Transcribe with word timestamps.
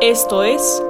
Esto 0.00 0.42
es 0.42 0.82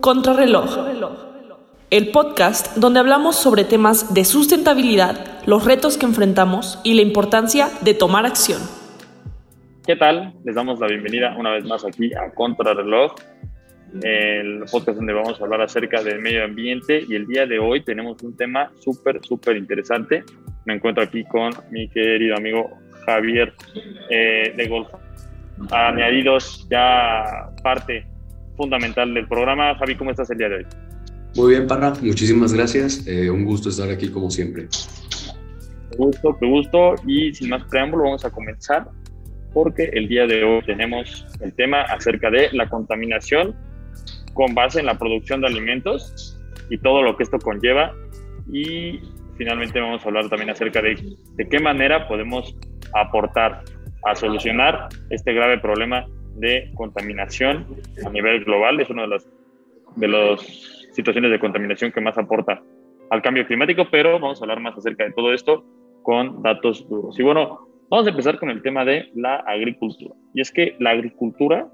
Contrarreloj, 0.00 0.76
el 1.90 2.10
podcast 2.10 2.76
donde 2.76 2.98
hablamos 2.98 3.36
sobre 3.36 3.62
temas 3.62 4.12
de 4.12 4.24
sustentabilidad, 4.24 5.46
los 5.46 5.64
retos 5.64 5.96
que 5.96 6.06
enfrentamos 6.06 6.80
y 6.82 6.94
la 6.94 7.02
importancia 7.02 7.68
de 7.82 7.94
tomar 7.94 8.26
acción. 8.26 8.60
¿Qué 9.86 9.94
tal? 9.94 10.34
Les 10.44 10.56
damos 10.56 10.80
la 10.80 10.88
bienvenida 10.88 11.36
una 11.38 11.52
vez 11.52 11.64
más 11.64 11.84
aquí 11.84 12.12
a 12.14 12.34
Contrarreloj, 12.34 13.14
el 14.02 14.64
podcast 14.68 14.96
donde 14.96 15.12
vamos 15.12 15.40
a 15.40 15.44
hablar 15.44 15.60
acerca 15.60 16.02
del 16.02 16.20
medio 16.20 16.42
ambiente 16.44 17.04
y 17.08 17.14
el 17.14 17.28
día 17.28 17.46
de 17.46 17.60
hoy 17.60 17.84
tenemos 17.84 18.20
un 18.24 18.36
tema 18.36 18.72
súper, 18.80 19.20
súper 19.22 19.56
interesante. 19.56 20.24
Me 20.64 20.74
encuentro 20.74 21.04
aquí 21.04 21.22
con 21.22 21.52
mi 21.70 21.88
querido 21.88 22.36
amigo 22.36 22.81
Javier 23.06 23.52
eh, 24.10 24.54
de 24.56 24.68
Golf. 24.68 24.88
Añadidos 25.70 26.66
ya 26.70 27.50
parte 27.62 28.06
fundamental 28.56 29.12
del 29.14 29.26
programa. 29.28 29.74
Javi, 29.76 29.94
¿cómo 29.96 30.10
estás 30.10 30.30
el 30.30 30.38
día 30.38 30.48
de 30.48 30.56
hoy? 30.56 30.66
Muy 31.36 31.54
bien, 31.54 31.66
Parra, 31.66 31.92
muchísimas 32.02 32.52
gracias. 32.52 33.06
Eh, 33.06 33.30
un 33.30 33.44
gusto 33.44 33.68
estar 33.70 33.90
aquí 33.90 34.08
como 34.08 34.30
siempre. 34.30 34.68
Qué 35.90 35.96
gusto, 35.96 36.36
qué 36.38 36.46
gusto. 36.46 36.94
Y 37.06 37.32
sin 37.34 37.50
más 37.50 37.64
preámbulo, 37.64 38.04
vamos 38.04 38.24
a 38.24 38.30
comenzar 38.30 38.88
porque 39.52 39.84
el 39.92 40.08
día 40.08 40.26
de 40.26 40.44
hoy 40.44 40.62
tenemos 40.64 41.26
el 41.40 41.52
tema 41.54 41.82
acerca 41.82 42.30
de 42.30 42.50
la 42.52 42.68
contaminación 42.68 43.54
con 44.34 44.54
base 44.54 44.80
en 44.80 44.86
la 44.86 44.98
producción 44.98 45.42
de 45.42 45.48
alimentos 45.48 46.38
y 46.70 46.78
todo 46.78 47.02
lo 47.02 47.16
que 47.16 47.24
esto 47.24 47.38
conlleva. 47.38 47.94
Y 48.50 49.00
finalmente 49.36 49.80
vamos 49.80 50.04
a 50.04 50.08
hablar 50.08 50.28
también 50.28 50.50
acerca 50.50 50.82
de, 50.82 50.96
de 51.34 51.48
qué 51.48 51.60
manera 51.60 52.08
podemos 52.08 52.54
aportar 52.94 53.62
a 54.04 54.14
solucionar 54.14 54.88
este 55.10 55.32
grave 55.32 55.58
problema 55.58 56.06
de 56.36 56.70
contaminación 56.74 57.66
a 58.04 58.10
nivel 58.10 58.44
global. 58.44 58.80
Es 58.80 58.90
una 58.90 59.02
de 59.02 59.08
las 59.08 59.28
de 59.96 60.08
las 60.08 60.40
situaciones 60.92 61.30
de 61.30 61.38
contaminación 61.38 61.92
que 61.92 62.00
más 62.00 62.16
aporta 62.18 62.62
al 63.10 63.22
cambio 63.22 63.46
climático, 63.46 63.86
pero 63.90 64.12
vamos 64.12 64.40
a 64.40 64.44
hablar 64.44 64.60
más 64.60 64.76
acerca 64.76 65.04
de 65.04 65.12
todo 65.12 65.32
esto 65.32 65.64
con 66.02 66.42
datos 66.42 66.88
duros. 66.88 67.18
Y 67.18 67.22
bueno, 67.22 67.68
vamos 67.90 68.06
a 68.06 68.10
empezar 68.10 68.38
con 68.38 68.50
el 68.50 68.62
tema 68.62 68.84
de 68.84 69.10
la 69.14 69.36
agricultura. 69.36 70.14
Y 70.34 70.40
es 70.40 70.50
que 70.50 70.76
la 70.78 70.90
agricultura, 70.90 71.68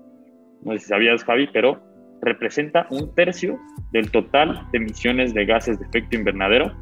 no 0.62 0.72
sé 0.72 0.80
si 0.80 0.86
sabías 0.86 1.24
Javi, 1.24 1.48
pero 1.52 1.80
representa 2.20 2.86
un 2.90 3.14
tercio 3.14 3.58
del 3.92 4.10
total 4.10 4.66
de 4.72 4.78
emisiones 4.78 5.32
de 5.32 5.46
gases 5.46 5.78
de 5.78 5.86
efecto 5.86 6.16
invernadero 6.16 6.72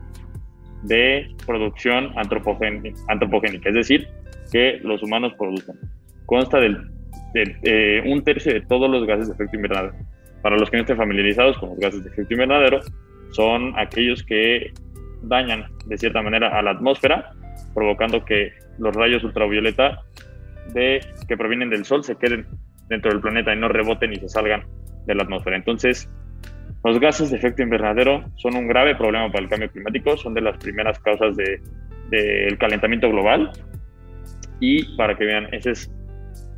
de 0.84 1.34
producción 1.47 2.12
antropogénica, 2.17 3.69
es 3.69 3.75
decir, 3.75 4.09
que 4.50 4.80
los 4.83 5.02
humanos 5.02 5.33
producen. 5.39 5.77
Consta 6.27 6.58
del, 6.58 6.91
de 7.33 8.02
un 8.06 8.22
tercio 8.22 8.53
de 8.53 8.61
todos 8.62 8.91
los 8.91 9.06
gases 9.06 9.28
de 9.28 9.34
efecto 9.34 9.56
invernadero. 9.56 9.94
Para 10.42 10.56
los 10.56 10.70
que 10.70 10.77
no 10.77 10.83
estén 10.83 10.97
familiarizados 10.97 11.58
con 11.58 11.70
los 11.70 11.78
gases 11.78 12.05
de 12.05 12.11
efecto 12.11 12.34
invernadero, 12.34 12.80
son 13.33 13.78
aquellos 13.78 14.22
que 14.22 14.72
dañan 15.22 15.66
de 15.86 15.98
cierta 15.98 16.22
manera 16.22 16.56
a 16.56 16.62
la 16.62 16.72
atmósfera, 16.72 17.33
provocando 17.75 18.25
que 18.25 18.53
los 18.78 18.94
rayos 18.94 19.25
ultravioleta 19.25 20.03
de, 20.72 21.00
que 21.28 21.36
provienen 21.36 21.70
del 21.70 21.84
Sol 21.84 22.05
se 22.05 22.16
queden 22.16 22.47
dentro 22.88 23.10
del 23.10 23.20
planeta 23.20 23.55
y 23.55 23.58
no 23.58 23.69
reboten 23.69 24.12
y 24.12 24.16
se 24.16 24.28
salgan 24.28 24.64
de 25.06 25.14
la 25.14 25.25
atmósfera. 25.25 25.56
Entonces, 25.56 26.08
los 26.84 27.00
gases 27.00 27.31
de 27.31 27.36
efecto 27.36 27.62
invernadero 27.62 28.25
son 28.36 28.56
un 28.56 28.69
grave 28.69 28.94
problema 28.94 29.31
para 29.31 29.44
el 29.44 29.50
cambio 29.50 29.70
climático, 29.70 30.16
son 30.16 30.34
de 30.34 30.41
las 30.41 30.56
primeras 30.58 30.98
causas 31.00 31.36
del 31.36 31.60
de, 32.10 32.56
calentamiento 32.58 33.10
global 33.10 33.50
y 34.61 34.97
para 34.97 35.17
que 35.17 35.25
vean, 35.25 35.53
ese 35.53 35.73
es 35.73 35.91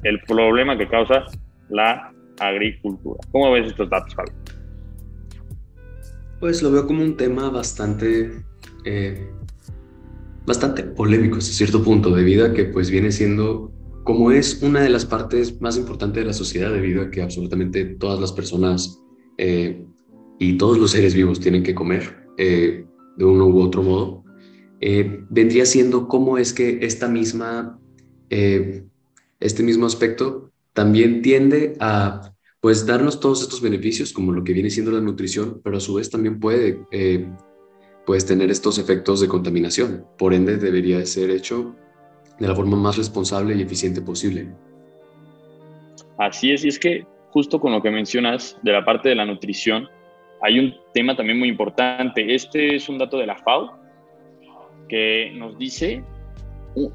el 0.05 0.21
problema 0.21 0.77
que 0.79 0.89
causa 0.89 1.25
la 1.71 2.13
agricultura. 2.41 3.19
¿Cómo 3.33 3.53
ves 3.53 3.69
estos 3.69 3.91
datos, 3.91 4.15
Javi? 4.15 4.31
Pues 6.41 6.63
lo 6.63 6.71
veo 6.71 6.87
como 6.87 7.03
un 7.03 7.17
tema 7.17 7.51
bastante, 7.51 8.31
eh, 8.85 9.29
bastante 10.47 10.85
polémico 10.85 11.39
hasta 11.39 11.53
cierto 11.53 11.83
punto, 11.83 12.15
debido 12.15 12.47
a 12.47 12.53
que 12.53 12.65
pues 12.65 12.91
viene 12.91 13.11
siendo, 13.11 13.73
como 14.05 14.31
es 14.31 14.63
una 14.63 14.81
de 14.81 14.89
las 14.89 15.05
partes 15.05 15.61
más 15.61 15.77
importantes 15.77 16.23
de 16.23 16.27
la 16.27 16.33
sociedad, 16.33 16.73
debido 16.73 17.03
a 17.03 17.11
que 17.11 17.23
absolutamente 17.23 17.85
todas 17.85 18.21
las 18.21 18.33
personas 18.33 19.03
eh, 19.37 19.85
y 20.39 20.57
todos 20.57 20.79
los 20.79 20.93
seres 20.93 21.15
vivos 21.15 21.41
tienen 21.41 21.65
que 21.65 21.75
comer 21.75 22.29
eh, 22.39 22.87
de 23.17 23.25
uno 23.25 23.47
u 23.47 23.61
otro 23.61 23.83
modo, 23.83 24.25
vendría 25.29 25.67
siendo 25.67 26.07
cómo 26.07 26.39
es 26.39 26.53
que 26.53 26.79
esta 26.83 27.09
misma 27.09 27.81
este 28.31 29.63
mismo 29.63 29.87
aspecto 29.87 30.51
también 30.73 31.23
tiende 31.23 31.75
a 31.81 32.33
pues 32.61 32.87
darnos 32.87 33.21
todos 33.21 33.43
estos 33.43 33.61
beneficios 33.61 34.13
como 34.13 34.33
lo 34.33 34.43
que 34.43 34.53
viene 34.53 34.71
siendo 34.71 34.91
la 34.91 35.01
nutrición, 35.01 35.61
pero 35.63 35.77
a 35.77 35.81
su 35.81 35.95
vez 35.95 36.11
también 36.11 36.41
puede 36.41 36.81
eh, 36.91 37.29
pues 38.05 38.27
tener 38.27 38.51
estos 38.51 38.79
efectos 38.79 39.21
de 39.21 39.29
contaminación. 39.29 40.05
Por 40.19 40.35
ende 40.35 40.57
debería 40.57 41.05
ser 41.07 41.31
hecho 41.31 41.77
de 42.39 42.49
la 42.49 42.55
forma 42.55 42.77
más 42.77 42.97
responsable 42.97 43.55
y 43.55 43.63
eficiente 43.63 44.01
posible. 44.01 44.49
Así 46.17 46.51
es, 46.53 46.65
y 46.65 46.69
es 46.69 46.79
que 46.79 47.07
justo 47.31 47.61
con 47.61 47.73
lo 47.73 47.81
que 47.81 47.91
mencionas 47.91 48.59
de 48.63 48.73
la 48.73 48.85
parte 48.85 49.09
de 49.09 49.15
la 49.15 49.25
nutrición, 49.25 49.89
hay 50.41 50.59
un 50.59 50.75
tema 50.95 51.17
también 51.17 51.39
muy 51.39 51.49
importante. 51.49 52.35
Este 52.35 52.75
es 52.75 52.89
un 52.89 52.99
dato 52.99 53.19
de 53.19 53.27
la 53.27 53.37
FAO 53.37 53.79
que 54.89 55.33
nos 55.35 55.59
dice 55.59 56.03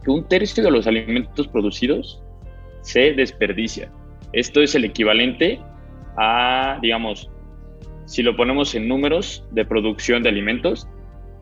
que 0.04 0.12
un 0.12 0.28
tercio 0.28 0.64
de 0.64 0.72
los 0.72 0.88
alimentos 0.88 1.48
producidos 1.48 2.22
se 2.82 3.14
desperdicia. 3.14 3.92
Esto 4.34 4.62
es 4.62 4.76
el 4.76 4.86
equivalente 4.86 5.60
a, 6.18 6.80
digamos, 6.82 7.30
si 8.06 8.22
lo 8.22 8.36
ponemos 8.36 8.76
en 8.76 8.88
números 8.88 9.46
de 9.52 9.66
producción 9.66 10.24
de 10.24 10.30
alimentos, 10.30 10.88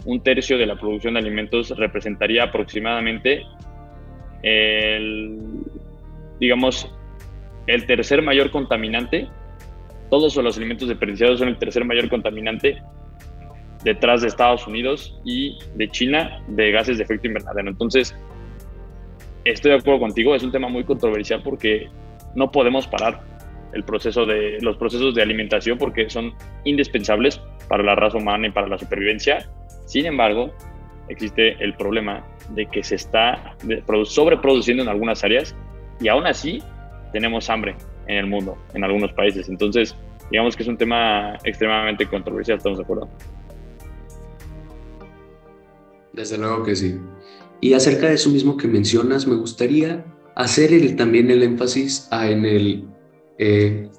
un 0.06 0.22
tercio 0.22 0.57
de 0.57 0.66
la 0.66 0.75
producción 0.79 1.13
de 1.13 1.19
alimentos 1.19 1.75
representaría 1.78 2.44
aproximadamente 2.44 3.44
el, 4.44 5.40
digamos, 6.40 6.90
el 7.68 7.85
tercer 7.85 8.22
mayor 8.22 8.52
contaminante. 8.52 9.28
Todos 10.09 10.35
los 10.35 10.58
alimentos 10.58 10.88
desperdiciados 10.88 11.40
son 11.40 11.47
el 11.50 11.58
tercer 11.58 11.85
mayor 11.85 12.09
contaminante 12.09 12.81
detrás 13.84 14.22
de 14.22 14.28
Estados 14.28 14.68
Unidos 14.68 15.19
y 15.23 15.58
de 15.75 15.90
China 15.90 16.44
de 16.47 16.72
gases 16.72 16.97
de 16.97 17.03
efecto 17.03 17.28
invernadero. 17.28 17.69
Entonces, 17.69 18.16
estoy 19.46 19.72
de 19.72 19.78
acuerdo 19.78 20.00
contigo, 20.00 20.35
es 20.35 20.44
un 20.44 20.52
tema 20.52 20.68
muy 20.69 20.84
controversial 20.84 21.41
porque 21.44 21.90
no 22.35 22.52
podemos 22.52 22.88
parar 22.88 23.22
el 23.74 23.84
proceso 23.84 24.25
de, 24.25 24.59
los 24.62 24.78
procesos 24.78 25.16
de 25.16 25.22
alimentación 25.22 25.78
porque 25.78 26.09
son 26.09 26.34
indispensables 26.63 27.41
para 27.68 27.84
la 27.84 27.96
raza 27.96 28.18
humana 28.18 28.47
y 28.47 28.52
para 28.52 28.68
la 28.68 28.78
supervivencia. 28.78 29.50
Sin 29.85 30.06
embargo, 30.06 30.52
existe 31.07 31.56
el 31.63 31.74
problema 31.75 32.25
de 32.50 32.66
que 32.66 32.84
se 32.84 32.96
está 32.96 33.56
sobreproduciendo 34.06 34.84
en 34.84 34.90
algunas 34.90 35.24
áreas 35.24 35.56
y 36.00 36.08
aún 36.08 36.25
así 36.25 36.62
tenemos 37.13 37.50
hambre 37.50 37.75
en 38.08 38.18
el 38.18 38.28
mundo, 38.28 38.58
en 38.73 38.84
algunos 38.84 39.13
países. 39.13 39.47
Entonces, 39.50 39.96
digamos 40.29 40.56
que 40.56 40.63
es 40.63 40.69
un 40.69 40.78
tema 40.78 41.38
extremadamente 41.44 42.06
controversial, 42.08 42.58
¿estamos 42.58 42.78
de 42.78 42.84
acuerdo? 42.84 43.09
Desde 46.13 46.38
luego 46.38 46.63
que 46.63 46.75
sí. 46.75 47.00
Y 47.62 47.74
acerca 47.74 48.08
de 48.08 48.16
eso 48.16 48.30
mismo 48.30 48.58
que 48.58 48.68
mencionas, 48.68 49.28
me 49.28 49.36
gustaría 49.36 50.04
hacer 50.36 50.96
también 50.96 51.30
el 51.30 51.44
énfasis 51.44 52.08
en, 52.12 52.44
el, 52.44 52.88
eh, 53.38 53.90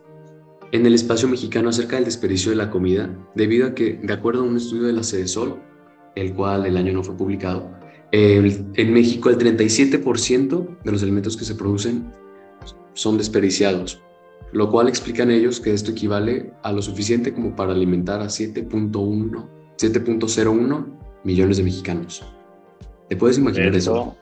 en 0.72 0.86
el 0.86 0.94
espacio 0.94 1.28
mexicano 1.28 1.68
acerca 1.68 1.96
del 1.96 2.04
desperdicio 2.04 2.50
de 2.50 2.56
la 2.56 2.70
comida, 2.70 3.16
debido 3.36 3.68
a 3.68 3.74
que, 3.74 4.00
de 4.02 4.12
acuerdo 4.12 4.42
a 4.42 4.46
un 4.46 4.56
estudio 4.56 4.82
de 4.82 4.92
la 4.92 5.04
Sede 5.04 5.26
el 6.16 6.34
cual 6.34 6.66
el 6.66 6.76
año 6.76 6.92
no 6.92 7.04
fue 7.04 7.16
publicado, 7.16 7.70
en 8.12 8.92
México 8.92 9.30
el 9.30 9.38
37% 9.38 10.82
de 10.84 10.92
los 10.92 11.02
alimentos 11.02 11.36
que 11.36 11.46
se 11.46 11.54
producen 11.54 12.12
son 12.92 13.16
desperdiciados, 13.16 14.02
lo 14.52 14.70
cual 14.70 14.88
explican 14.88 15.30
ellos 15.30 15.60
que 15.60 15.72
esto 15.72 15.92
equivale 15.92 16.52
a 16.62 16.72
lo 16.72 16.82
suficiente 16.82 17.32
como 17.32 17.56
para 17.56 17.72
alimentar 17.72 18.20
a 18.20 18.26
7.1, 18.26 19.48
7.01 19.78 20.86
millones 21.24 21.56
de 21.56 21.62
mexicanos. 21.62 22.22
¿Te 23.12 23.16
puedes 23.18 23.36
imaginar 23.36 23.74
eso, 23.74 24.16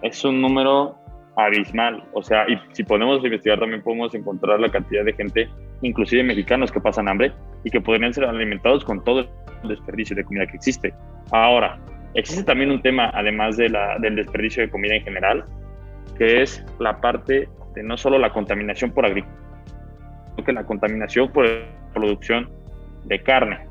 Es 0.00 0.24
un 0.24 0.40
número 0.40 0.94
abismal. 1.34 2.04
O 2.12 2.22
sea, 2.22 2.48
y 2.48 2.56
si 2.70 2.84
podemos 2.84 3.16
investigar 3.24 3.58
también 3.58 3.82
podemos 3.82 4.14
encontrar 4.14 4.60
la 4.60 4.70
cantidad 4.70 5.04
de 5.04 5.12
gente, 5.12 5.48
inclusive 5.82 6.22
mexicanos, 6.22 6.70
que 6.70 6.80
pasan 6.80 7.08
hambre 7.08 7.32
y 7.64 7.70
que 7.70 7.80
podrían 7.80 8.14
ser 8.14 8.26
alimentados 8.26 8.84
con 8.84 9.02
todo 9.02 9.28
el 9.64 9.68
desperdicio 9.68 10.14
de 10.14 10.22
comida 10.22 10.46
que 10.46 10.54
existe. 10.54 10.94
Ahora, 11.32 11.80
existe 12.14 12.44
también 12.44 12.70
un 12.70 12.80
tema, 12.80 13.10
además 13.12 13.56
de 13.56 13.70
la, 13.70 13.98
del 13.98 14.14
desperdicio 14.14 14.62
de 14.62 14.70
comida 14.70 14.94
en 14.94 15.02
general, 15.02 15.44
que 16.16 16.40
es 16.40 16.64
la 16.78 17.00
parte 17.00 17.48
de 17.74 17.82
no 17.82 17.96
solo 17.96 18.20
la 18.20 18.32
contaminación 18.32 18.92
por 18.92 19.04
agricultura, 19.04 19.64
sino 20.30 20.46
que 20.46 20.52
la 20.52 20.62
contaminación 20.62 21.32
por 21.32 21.44
producción 21.92 22.48
de 23.06 23.20
carne 23.20 23.66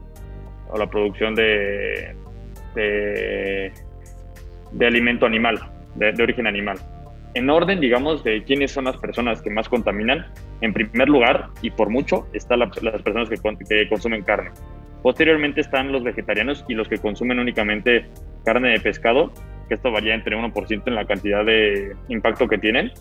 o 0.67 0.77
la 0.77 0.89
producción 0.89 1.35
de 1.35 2.13
alimento 4.81 5.25
animal, 5.25 5.59
de, 5.95 6.21
origen 6.21 6.47
animal. 6.47 6.77
en 7.33 7.49
orden, 7.49 7.79
digamos, 7.79 8.23
de 8.23 8.43
quiénes 8.43 8.71
son 8.71 8.85
las 8.85 8.97
personas 8.97 9.41
que 9.41 9.49
más 9.49 9.69
contaminan, 9.69 10.25
en 10.61 10.73
primer 10.73 11.07
lugar, 11.07 11.49
y 11.61 11.69
por 11.69 11.89
mucho, 11.89 12.27
están 12.33 12.59
las 12.59 13.01
personas 13.01 13.29
que, 13.29 13.37
que, 13.69 13.89
consumen 13.89 14.23
carne. 14.23 14.51
Posteriormente 15.03 15.61
están 15.61 15.91
los 15.91 16.03
vegetarianos 16.03 16.65
y 16.67 16.73
los 16.73 16.87
que 16.87 16.97
consumen 16.97 17.39
únicamente 17.39 18.07
carne 18.43 18.69
de 18.69 18.79
pescado, 18.79 19.31
que 19.67 19.75
esto 19.75 19.91
varía 19.91 20.15
entre 20.15 20.35
1% 20.35 20.83
en 20.85 20.95
la 20.95 21.05
cantidad 21.05 21.45
de 21.45 21.95
impacto 22.07 22.47
que 22.47 22.57
tienen. 22.57 22.91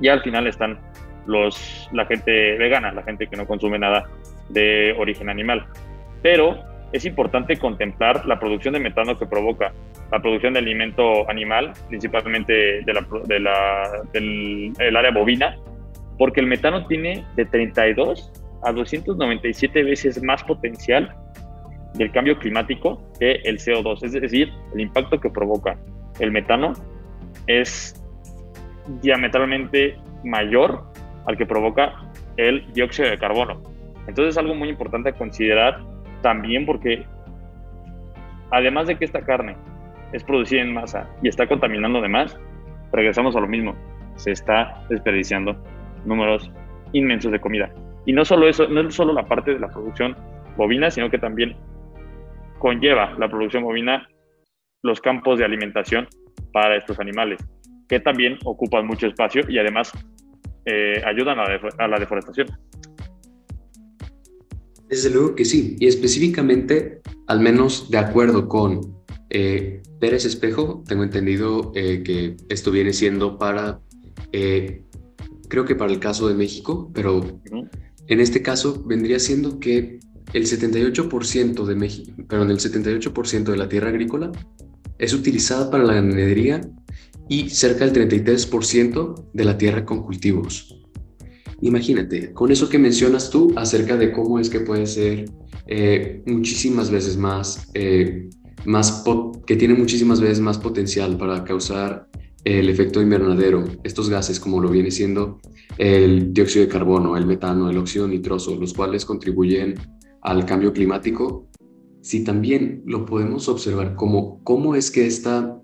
Y 0.00 0.08
al 0.08 0.22
final 0.22 0.46
están 0.46 0.78
los, 1.26 1.88
la 1.92 2.04
gente 2.06 2.58
vegana, 2.58 2.92
la 2.92 3.02
gente 3.02 3.26
que 3.26 3.36
no 3.36 3.46
consume 3.46 3.78
nada 3.78 4.04
de 4.48 4.94
origen 4.98 5.28
animal. 5.28 5.66
Pero 6.22 6.58
es 6.92 7.04
importante 7.04 7.58
contemplar 7.58 8.26
la 8.26 8.38
producción 8.38 8.74
de 8.74 8.80
metano 8.80 9.18
que 9.18 9.26
provoca 9.26 9.72
la 10.10 10.20
producción 10.20 10.52
de 10.52 10.60
alimento 10.60 11.28
animal, 11.28 11.72
principalmente 11.88 12.82
de 12.82 12.92
la, 12.92 13.06
de 13.26 13.40
la, 13.40 14.04
del 14.12 14.96
área 14.96 15.10
bovina, 15.10 15.56
porque 16.18 16.40
el 16.40 16.46
metano 16.46 16.86
tiene 16.86 17.24
de 17.34 17.44
32 17.44 18.32
a 18.62 18.72
297 18.72 19.82
veces 19.82 20.22
más 20.22 20.42
potencial 20.44 21.14
del 21.94 22.10
cambio 22.12 22.38
climático 22.38 23.02
que 23.18 23.32
el 23.44 23.58
CO2, 23.58 24.04
es 24.04 24.12
decir, 24.12 24.52
el 24.74 24.80
impacto 24.80 25.20
que 25.20 25.30
provoca 25.30 25.78
el 26.20 26.30
metano 26.30 26.72
es 27.46 28.02
diametralmente 29.02 29.98
mayor 30.24 30.84
al 31.26 31.36
que 31.36 31.46
provoca 31.46 31.94
el 32.36 32.72
dióxido 32.72 33.08
de 33.10 33.18
carbono. 33.18 33.62
Entonces 34.06 34.34
es 34.34 34.38
algo 34.38 34.54
muy 34.54 34.68
importante 34.68 35.10
a 35.10 35.12
considerar 35.12 35.80
también 36.22 36.66
porque 36.66 37.04
además 38.50 38.86
de 38.86 38.96
que 38.96 39.04
esta 39.04 39.22
carne 39.22 39.56
es 40.12 40.22
producida 40.24 40.62
en 40.62 40.74
masa 40.74 41.08
y 41.22 41.28
está 41.28 41.46
contaminando 41.46 42.00
de 42.00 42.08
más, 42.08 42.38
regresamos 42.92 43.36
a 43.36 43.40
lo 43.40 43.48
mismo, 43.48 43.74
se 44.16 44.32
está 44.32 44.82
desperdiciando 44.88 45.56
números 46.04 46.50
inmensos 46.92 47.32
de 47.32 47.40
comida. 47.40 47.70
Y 48.06 48.12
no 48.12 48.24
solo 48.24 48.48
eso, 48.48 48.68
no 48.68 48.80
es 48.80 48.94
solo 48.94 49.12
la 49.12 49.26
parte 49.26 49.52
de 49.52 49.60
la 49.60 49.68
producción 49.68 50.16
bovina, 50.56 50.90
sino 50.90 51.10
que 51.10 51.18
también 51.18 51.56
conlleva 52.58 53.12
la 53.18 53.28
producción 53.28 53.64
bovina 53.64 54.08
los 54.82 55.00
campos 55.00 55.38
de 55.38 55.44
alimentación 55.44 56.06
para 56.52 56.76
estos 56.76 57.00
animales, 57.00 57.44
que 57.88 58.00
también 58.00 58.38
ocupan 58.44 58.86
mucho 58.86 59.06
espacio 59.06 59.42
y 59.48 59.58
además 59.58 59.92
eh, 60.64 61.02
ayudan 61.04 61.38
a 61.40 61.88
la 61.88 61.98
deforestación. 61.98 62.48
Desde 64.88 65.10
luego 65.10 65.34
que 65.34 65.44
sí, 65.44 65.76
y 65.80 65.86
específicamente, 65.86 67.00
al 67.26 67.40
menos 67.40 67.90
de 67.90 67.98
acuerdo 67.98 68.48
con 68.48 68.96
eh, 69.30 69.82
Pérez 69.98 70.24
Espejo, 70.24 70.84
tengo 70.86 71.02
entendido 71.02 71.72
eh, 71.74 72.02
que 72.04 72.36
esto 72.48 72.70
viene 72.70 72.92
siendo 72.92 73.38
para, 73.38 73.80
eh, 74.32 74.84
creo 75.48 75.64
que 75.64 75.74
para 75.74 75.92
el 75.92 75.98
caso 75.98 76.28
de 76.28 76.34
México, 76.34 76.90
pero 76.94 77.40
en 78.06 78.20
este 78.20 78.42
caso 78.42 78.84
vendría 78.84 79.18
siendo 79.18 79.58
que 79.58 79.98
el 80.32 80.44
78% 80.46 81.64
de 81.64 81.74
México, 81.74 82.12
perdón, 82.28 82.50
el 82.50 82.58
78% 82.58 83.44
de 83.44 83.56
la 83.56 83.68
tierra 83.68 83.88
agrícola 83.88 84.30
es 84.98 85.12
utilizada 85.12 85.70
para 85.70 85.84
la 85.84 85.94
ganadería 85.94 86.60
y 87.28 87.50
cerca 87.50 87.86
del 87.86 88.10
33% 88.10 89.30
de 89.32 89.44
la 89.44 89.58
tierra 89.58 89.84
con 89.84 90.02
cultivos. 90.02 90.85
Imagínate, 91.62 92.32
con 92.32 92.52
eso 92.52 92.68
que 92.68 92.78
mencionas 92.78 93.30
tú 93.30 93.52
acerca 93.56 93.96
de 93.96 94.12
cómo 94.12 94.38
es 94.38 94.50
que 94.50 94.60
puede 94.60 94.86
ser 94.86 95.30
eh, 95.66 96.22
muchísimas 96.26 96.90
veces 96.90 97.16
más, 97.16 97.68
eh, 97.74 98.28
más 98.64 99.02
que 99.46 99.56
tiene 99.56 99.74
muchísimas 99.74 100.20
veces 100.20 100.40
más 100.40 100.58
potencial 100.58 101.16
para 101.16 101.44
causar 101.44 102.08
el 102.44 102.68
efecto 102.68 103.00
invernadero, 103.00 103.64
estos 103.82 104.08
gases 104.08 104.38
como 104.38 104.60
lo 104.60 104.68
viene 104.70 104.90
siendo 104.90 105.40
el 105.78 106.32
dióxido 106.32 106.64
de 106.64 106.70
carbono, 106.70 107.16
el 107.16 107.26
metano, 107.26 107.68
el 107.68 107.78
óxido 107.78 108.06
nitroso, 108.06 108.54
los 108.54 108.72
cuales 108.72 109.04
contribuyen 109.04 109.74
al 110.22 110.44
cambio 110.44 110.72
climático, 110.72 111.48
si 112.02 112.22
también 112.22 112.82
lo 112.86 113.04
podemos 113.04 113.48
observar 113.48 113.96
como 113.96 114.42
cómo 114.44 114.76
es 114.76 114.92
que 114.92 115.06
esta, 115.06 115.60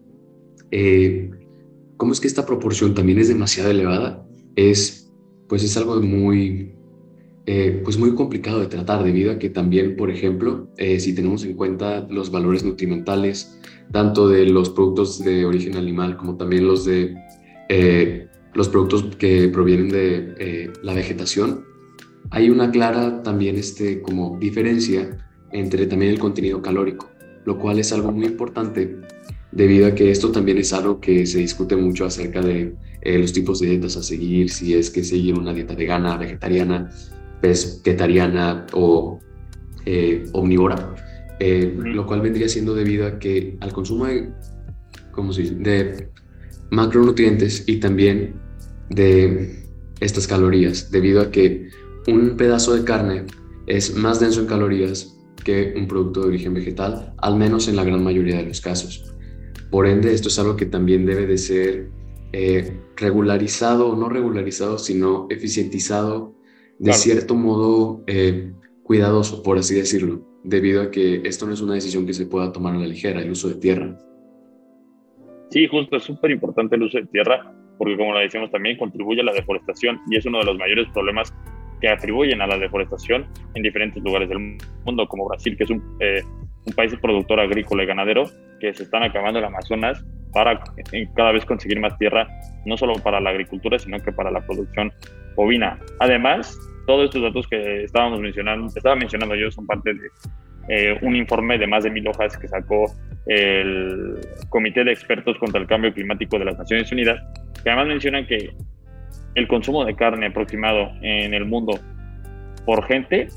eh, 0.73 1.31
cómo 1.97 2.13
es 2.13 2.21
que 2.21 2.27
esta 2.27 2.47
proporción 2.47 2.95
también 2.95 3.21
es 3.21 3.29
demasiado 3.29 3.71
elevada, 3.71 4.27
es 4.57 5.02
pues 5.53 5.65
es 5.65 5.77
algo 5.77 6.01
muy, 6.01 6.73
eh, 7.45 7.83
pues 7.85 7.99
muy 7.99 8.15
complicado 8.15 8.61
de 8.61 8.69
tratar 8.69 9.05
debido 9.05 9.33
a 9.33 9.39
que 9.39 9.51
también, 9.51 9.97
por 9.97 10.11
ejemplo, 10.11 10.69
eh, 10.79 10.99
si 10.99 11.15
tenemos 11.15 11.45
en 11.45 11.53
cuenta 11.53 12.07
los 12.09 12.31
valores 12.31 12.65
nutrimentales, 12.65 13.61
tanto 13.93 14.31
de 14.31 14.47
los 14.47 14.71
productos 14.71 15.23
de 15.23 15.45
origen 15.45 15.77
animal 15.77 16.17
como 16.17 16.39
también 16.39 16.67
los 16.67 16.87
de 16.87 17.15
eh, 17.69 18.29
los 18.55 18.71
productos 18.71 19.15
que 19.17 19.49
provienen 19.49 19.91
de 19.91 20.73
la 20.83 20.95
vegetación, 20.95 21.67
hay 22.31 22.49
una 22.49 22.71
clara 22.71 23.23
también 23.23 23.57
este, 23.57 24.01
como 24.01 24.39
diferencia 24.39 25.19
entre 25.53 25.85
también 25.85 26.13
el 26.13 26.19
contenido 26.19 26.63
calórico, 26.63 27.11
lo 27.45 27.59
cual 27.59 27.79
es 27.79 27.93
algo 27.93 28.11
muy 28.11 28.25
importante 28.25 28.97
debido 29.53 29.87
a 29.87 29.95
que 29.95 30.11
esto 30.11 30.33
también 30.33 30.59
es 30.59 30.73
algo 30.73 31.01
que 31.01 31.27
se 31.27 31.39
discute 31.39 31.77
mucho 31.77 32.07
acerca 32.07 32.41
de 32.41 32.75
eh, 33.03 33.19
los 33.19 33.33
tipos 33.33 33.61
de 33.61 33.69
dietas 33.69 33.97
a 33.97 34.03
seguir, 34.03 34.51
si 34.51 34.75
es 34.75 34.91
que 34.91 35.05
seguir 35.05 35.39
una 35.39 35.53
dieta 35.53 35.75
vegana, 35.75 36.17
vegetariana, 36.17 36.91
pesquetariana 37.41 38.67
o 38.73 39.21
eh, 39.85 40.25
omnívora, 40.33 40.95
eh, 41.39 41.75
lo 41.77 42.07
cual 42.07 42.23
vendría 42.23 42.49
siendo 42.49 42.75
debido 42.75 43.07
a 43.07 43.19
que 43.19 43.57
al 43.61 43.73
consumo 43.73 44.07
de, 44.07 44.31
¿cómo 45.11 45.33
se 45.33 45.43
dice? 45.43 45.55
de 45.57 46.09
macronutrientes 46.71 47.65
y 47.67 47.77
también 47.77 48.35
de 48.89 49.65
estas 50.01 50.27
calorías, 50.27 50.91
debido 50.91 51.21
a 51.21 51.31
que 51.31 51.69
un 52.07 52.37
pedazo 52.37 52.75
de 52.75 52.85
carne 52.85 53.25
es 53.67 53.95
más 53.95 54.19
denso 54.19 54.41
en 54.41 54.47
calorías 54.47 55.17
que 55.45 55.75
un 55.77 55.87
producto 55.87 56.23
de 56.23 56.29
origen 56.29 56.55
vegetal, 56.55 57.15
al 57.19 57.37
menos 57.37 57.69
en 57.69 57.77
la 57.77 57.85
gran 57.85 58.03
mayoría 58.03 58.37
de 58.37 58.45
los 58.45 58.61
casos. 58.61 59.12
Por 59.73 59.87
ende, 59.87 60.13
esto 60.13 60.29
es 60.29 60.39
algo 60.39 60.55
que 60.55 60.67
también 60.67 61.07
debe 61.07 61.27
de 61.27 61.39
ser 61.39 61.89
eh, 62.35 62.77
regularizado, 62.95 63.89
o 63.89 63.97
no 63.97 64.11
regularizado, 64.11 64.77
sino 64.77 65.27
eficientizado 65.31 66.35
de 66.79 66.93
cierto 66.93 67.35
modo 67.35 68.05
eh, 68.07 68.53
cuidadoso, 68.83 69.43
por 69.43 69.57
así 69.57 69.75
decirlo, 69.75 70.21
debido 70.45 70.83
a 70.83 70.91
que 70.91 71.23
esto 71.25 71.47
no 71.47 71.55
es 71.55 71.63
una 71.63 71.73
decisión 71.73 72.05
que 72.05 72.13
se 72.13 72.27
pueda 72.27 72.53
tomar 72.53 72.75
a 72.75 72.81
la 72.81 72.87
ligera, 72.87 73.23
el 73.23 73.31
uso 73.31 73.49
de 73.49 73.55
tierra. 73.55 73.99
Sí, 75.49 75.67
justo, 75.67 75.97
es 75.97 76.03
súper 76.03 76.33
importante 76.33 76.77
el 76.77 76.83
uso 76.83 76.99
de 76.99 77.07
tierra, 77.07 77.55
porque 77.79 77.97
como 77.97 78.13
lo 78.13 78.19
decíamos 78.19 78.51
también, 78.51 78.77
contribuye 78.77 79.23
a 79.23 79.25
la 79.25 79.33
deforestación 79.33 79.99
y 80.11 80.19
es 80.19 80.27
uno 80.27 80.41
de 80.41 80.45
los 80.45 80.59
mayores 80.59 80.87
problemas 80.93 81.33
que 81.81 81.89
atribuyen 81.89 82.43
a 82.43 82.47
la 82.47 82.59
deforestación 82.59 83.27
en 83.55 83.63
diferentes 83.63 84.03
lugares 84.03 84.29
del 84.29 84.59
mundo, 84.85 85.09
como 85.09 85.29
Brasil, 85.29 85.57
que 85.57 85.65
es 85.65 85.71
un, 85.71 85.83
eh, 86.01 86.21
un 86.67 86.73
país 86.75 86.95
productor 87.01 87.41
agrícola 87.41 87.83
y 87.83 87.87
ganadero, 87.87 88.25
que 88.61 88.73
se 88.73 88.85
están 88.85 89.03
acabando 89.03 89.39
el 89.39 89.45
Amazonas 89.45 90.05
para 90.33 90.63
cada 91.15 91.33
vez 91.33 91.45
conseguir 91.45 91.81
más 91.81 91.97
tierra, 91.99 92.27
no 92.65 92.77
solo 92.77 92.95
para 92.95 93.21
la 93.21 93.31
agricultura, 93.31 93.79
sino 93.79 93.99
que 93.99 94.13
para 94.13 94.31
la 94.31 94.41
producción 94.41 94.93
bovina. 95.37 95.79
Además, 96.01 96.59
todos 96.87 97.07
estos 97.07 97.23
datos 97.23 97.47
que 97.49 97.85
estábamos 97.85 98.21
mencionando, 98.21 98.67
estaba 98.67 98.97
mencionando 98.97 99.35
yo, 99.35 99.51
son 99.51 99.67
parte 99.67 99.93
de 99.95 100.09
eh, 100.69 100.99
un 101.03 101.17
informe 101.17 101.59
de 101.59 101.67
más 101.67 101.85
de 101.85 101.91
mil 101.91 102.07
hojas 102.09 102.37
que 102.39 102.49
sacó 102.49 102.87
el 103.27 104.19
Comité 104.49 104.85
de 104.85 104.93
Expertos 104.93 105.37
contra 105.39 105.61
el 105.61 105.67
Cambio 105.67 105.93
Climático 105.93 106.39
de 106.39 106.47
las 106.47 106.59
Naciones 106.59 106.91
Unidas, 106.93 107.21
que 107.63 107.71
además 107.71 107.89
mencionan 107.89 108.27
que 108.27 108.51
el 109.35 109.49
consumo 109.49 109.85
de 109.85 109.95
carne 109.95 110.27
aproximado 110.27 110.93
en 111.01 111.35
el 111.35 111.45
mundo 111.45 111.79
por 112.65 112.85
gente, 112.87 113.29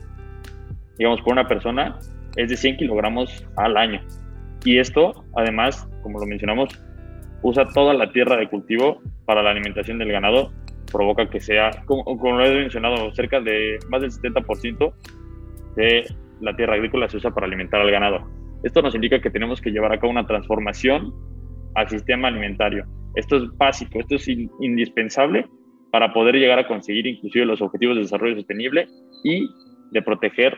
digamos, 0.98 1.22
por 1.22 1.34
una 1.34 1.48
persona, 1.48 1.98
es 2.36 2.50
de 2.50 2.58
100 2.58 2.77
kilogramos 2.77 3.46
al 3.58 3.77
año. 3.77 4.01
Y 4.63 4.80
esto, 4.80 5.24
además, 5.36 5.88
como 6.01 6.20
lo 6.20 6.25
mencionamos, 6.25 6.82
usa 7.44 7.68
toda 7.74 7.94
la 7.94 8.12
tierra 8.12 8.38
de 8.38 8.50
cultivo 8.50 9.01
para 9.25 9.44
la 9.44 9.51
alimentación 9.51 10.00
del 10.00 10.12
ganado, 10.12 10.51
provoca 10.92 11.30
que 11.30 11.39
sea, 11.39 11.72
como, 11.86 12.04
lo 12.22 12.46
he 12.46 12.54
mencionado, 12.54 13.13
cerca 13.13 13.39
de 13.39 13.77
más 13.89 14.01
del 14.01 14.12
70% 14.12 14.94
de 15.75 16.06
la 16.42 16.56
tierra 16.56 16.75
agrícola 16.75 17.10
se 17.10 17.18
usa 17.18 17.32
para 17.32 17.48
alimentar 17.48 17.82
al 17.82 17.92
ganado. 17.92 18.27
Esto 18.63 18.82
nos 18.82 18.96
indica 18.96 19.22
que 19.22 19.30
tenemos 19.30 19.62
que 19.62 19.72
llevar 19.72 19.94
a 19.94 20.00
cabo 20.00 20.12
una 20.12 20.25
transformación 20.25 21.13
al 21.75 21.89
sistema 21.89 22.30
alimentario. 22.30 22.86
Esto 23.15 23.38
es 23.38 23.44
básico, 23.58 24.00
esto 24.00 24.15
es 24.15 24.27
indispensable 24.27 25.48
para 25.92 26.13
poder 26.13 26.36
llegar 26.36 26.60
a 26.60 26.68
conseguir 26.68 27.06
inclusive 27.08 27.46
los 27.46 27.62
objetivos 27.62 27.96
de 27.96 28.01
desarrollo 28.01 28.36
sostenible 28.36 28.88
y 29.24 29.48
de 29.92 30.01
proteger 30.01 30.58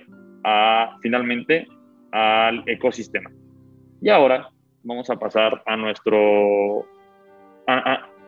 finalmente 1.01 1.67
al 2.11 2.63
ecosistema. 2.67 3.29
Y 4.01 4.09
ahora 4.09 4.49
vamos 4.83 5.09
a 5.09 5.17
pasar 5.17 5.61
a 5.65 5.75
nuestro... 5.75 6.85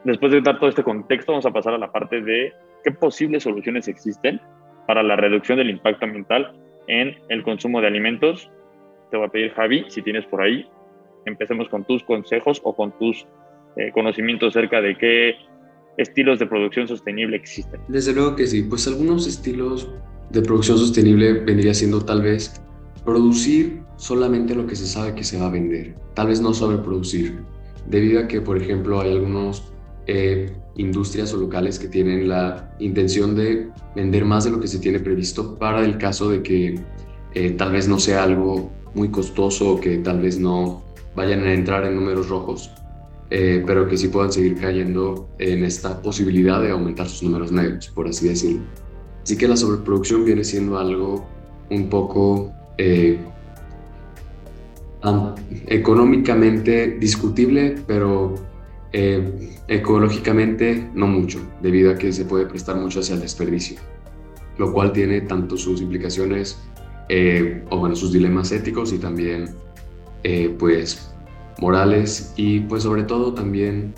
después 0.03 0.31
de 0.31 0.41
dar 0.41 0.59
todo 0.59 0.69
este 0.69 0.83
contexto, 0.83 1.31
vamos 1.31 1.45
a 1.45 1.51
pasar 1.51 1.73
a 1.73 1.77
la 1.77 1.91
parte 1.91 2.21
de 2.21 2.53
qué 2.83 2.91
posibles 2.91 3.43
soluciones 3.43 3.87
existen 3.87 4.41
para 4.87 5.03
la 5.03 5.15
reducción 5.15 5.57
del 5.57 5.69
impacto 5.69 6.05
ambiental 6.05 6.55
en 6.87 7.15
el 7.29 7.43
consumo 7.43 7.81
de 7.81 7.87
alimentos. 7.87 8.49
Te 9.11 9.17
voy 9.17 9.27
a 9.27 9.29
pedir, 9.29 9.53
Javi, 9.53 9.85
si 9.89 10.01
tienes 10.01 10.25
por 10.25 10.41
ahí, 10.41 10.69
empecemos 11.25 11.69
con 11.69 11.83
tus 11.85 12.03
consejos 12.03 12.59
o 12.63 12.75
con 12.75 12.97
tus 12.97 13.25
eh, 13.75 13.91
conocimientos 13.91 14.55
acerca 14.55 14.81
de 14.81 14.97
qué 14.97 15.35
estilos 15.97 16.39
de 16.39 16.47
producción 16.47 16.87
sostenible 16.87 17.35
existen? 17.35 17.81
Desde 17.87 18.13
luego 18.13 18.35
que 18.35 18.47
sí, 18.47 18.63
pues 18.63 18.87
algunos 18.87 19.27
estilos 19.27 19.93
de 20.29 20.41
producción 20.41 20.77
sostenible 20.77 21.33
vendría 21.33 21.73
siendo 21.73 22.01
tal 22.01 22.21
vez 22.21 22.61
producir 23.03 23.81
solamente 23.97 24.55
lo 24.55 24.67
que 24.67 24.75
se 24.75 24.85
sabe 24.85 25.15
que 25.15 25.23
se 25.23 25.39
va 25.39 25.47
a 25.47 25.51
vender, 25.51 25.95
tal 26.13 26.27
vez 26.27 26.41
no 26.41 26.53
sobreproducir, 26.53 27.39
debido 27.87 28.19
a 28.19 28.27
que, 28.27 28.41
por 28.41 28.57
ejemplo, 28.57 29.01
hay 29.01 29.11
algunos 29.11 29.73
eh, 30.07 30.51
industrias 30.75 31.33
o 31.33 31.37
locales 31.37 31.77
que 31.79 31.87
tienen 31.87 32.29
la 32.29 32.75
intención 32.79 33.35
de 33.35 33.69
vender 33.95 34.25
más 34.25 34.45
de 34.45 34.51
lo 34.51 34.59
que 34.59 34.67
se 34.67 34.79
tiene 34.79 34.99
previsto 34.99 35.55
para 35.57 35.83
el 35.83 35.97
caso 35.97 36.29
de 36.29 36.41
que 36.41 36.79
eh, 37.33 37.51
tal 37.51 37.73
vez 37.73 37.87
no 37.87 37.99
sea 37.99 38.23
algo 38.23 38.71
muy 38.93 39.09
costoso 39.09 39.73
o 39.73 39.79
que 39.79 39.97
tal 39.97 40.21
vez 40.21 40.39
no 40.39 40.83
vayan 41.15 41.43
a 41.43 41.53
entrar 41.53 41.85
en 41.85 41.95
números 41.95 42.29
rojos, 42.29 42.71
eh, 43.29 43.63
pero 43.65 43.87
que 43.87 43.97
sí 43.97 44.07
puedan 44.07 44.31
seguir 44.31 44.55
cayendo 44.59 45.29
en 45.37 45.63
esta 45.63 46.01
posibilidad 46.01 46.61
de 46.61 46.71
aumentar 46.71 47.07
sus 47.07 47.23
números 47.23 47.51
negros, 47.51 47.89
por 47.89 48.07
así 48.07 48.27
decirlo. 48.27 48.63
Así 49.23 49.37
que 49.37 49.47
la 49.47 49.57
sobreproducción 49.57 50.25
viene 50.25 50.43
siendo 50.43 50.77
algo 50.77 51.27
un 51.69 51.89
poco 51.89 52.51
eh, 52.77 53.19
económicamente 55.67 56.97
discutible, 56.99 57.75
pero 57.87 58.35
eh, 58.91 59.57
ecológicamente 59.67 60.89
no 60.93 61.07
mucho, 61.07 61.39
debido 61.61 61.91
a 61.91 61.95
que 61.95 62.11
se 62.11 62.25
puede 62.25 62.45
prestar 62.45 62.75
mucho 62.77 62.99
hacia 62.99 63.15
el 63.15 63.21
desperdicio, 63.21 63.79
lo 64.57 64.73
cual 64.73 64.91
tiene 64.91 65.21
tanto 65.21 65.57
sus 65.57 65.81
implicaciones 65.81 66.57
eh, 67.07 67.63
o 67.69 67.77
bueno, 67.77 67.95
sus 67.95 68.11
dilemas 68.11 68.51
éticos 68.51 68.93
y 68.93 68.97
también 68.97 69.49
pues 70.59 71.11
morales 71.59 72.33
y 72.35 72.59
pues 72.59 72.83
sobre 72.83 73.03
todo 73.03 73.33
también 73.33 73.93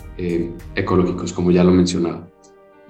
ecológicos, 0.76 1.32
como 1.32 1.50
ya 1.50 1.64
lo 1.64 1.72
mencionaba. 1.72 2.31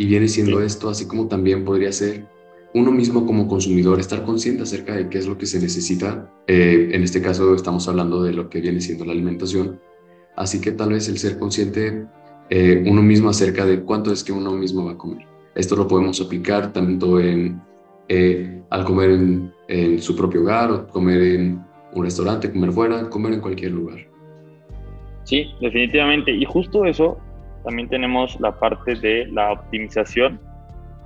Y 0.03 0.07
viene 0.07 0.27
siendo 0.27 0.61
esto, 0.61 0.89
así 0.89 1.07
como 1.07 1.29
también 1.29 1.65
podría 1.65 1.93
ser 1.93 2.27
uno 2.75 2.91
mismo 2.91 3.25
como 3.25 3.47
consumidor, 3.47 4.01
estar 4.01 4.25
consciente 4.25 4.65
acerca 4.65 4.97
de 4.97 5.09
qué 5.09 5.19
es 5.19 5.29
lo 5.29 5.39
que 5.39 5.47
se 5.47 5.61
necesita. 5.61 6.29
Eh, 6.49 6.89
en 6.91 7.05
este 7.05 7.23
caso 7.23 7.55
estamos 7.55 7.87
hablando 7.87 8.21
de 8.21 8.33
lo 8.33 8.51
que 8.51 8.61
viene 8.61 8.81
siendo 8.81 9.05
la 9.05 9.13
alimentación. 9.13 9.79
Así 10.35 10.61
que 10.61 10.73
tal 10.73 10.89
vez 10.89 11.09
el 11.09 11.19
ser 11.19 11.39
consciente 11.39 12.05
eh, 12.51 12.83
uno 12.85 13.01
mismo 13.01 13.31
acerca 13.31 13.65
de 13.65 13.83
cuánto 13.83 14.13
es 14.13 14.25
que 14.25 14.33
uno 14.33 14.51
mismo 14.51 14.87
va 14.87 14.93
a 14.95 14.99
comer. 14.99 15.25
Esto 15.55 15.77
lo 15.77 15.87
podemos 15.87 16.21
aplicar 16.21 16.73
tanto 16.73 17.21
en, 17.21 17.63
eh, 18.09 18.61
al 18.71 18.85
comer 18.85 19.11
en, 19.11 19.53
en 19.69 20.03
su 20.03 20.17
propio 20.17 20.41
hogar 20.41 20.73
o 20.73 20.89
comer 20.89 21.23
en 21.23 21.65
un 21.95 22.03
restaurante, 22.03 22.51
comer 22.51 22.73
fuera, 22.73 23.09
comer 23.09 23.35
en 23.35 23.41
cualquier 23.41 23.71
lugar. 23.71 23.99
Sí, 25.23 25.47
definitivamente. 25.61 26.33
Y 26.33 26.45
justo 26.45 26.87
eso, 26.87 27.19
también 27.65 27.89
tenemos 27.89 28.39
la 28.41 28.53
parte 28.59 28.95
de 28.95 29.27
la 29.27 29.53
optimización 29.53 30.41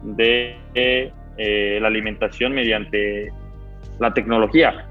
de 0.02 0.56
eh, 0.74 1.78
la 1.80 1.88
alimentación 1.88 2.52
mediante 2.52 3.30
la 3.98 4.12
tecnología. 4.14 4.86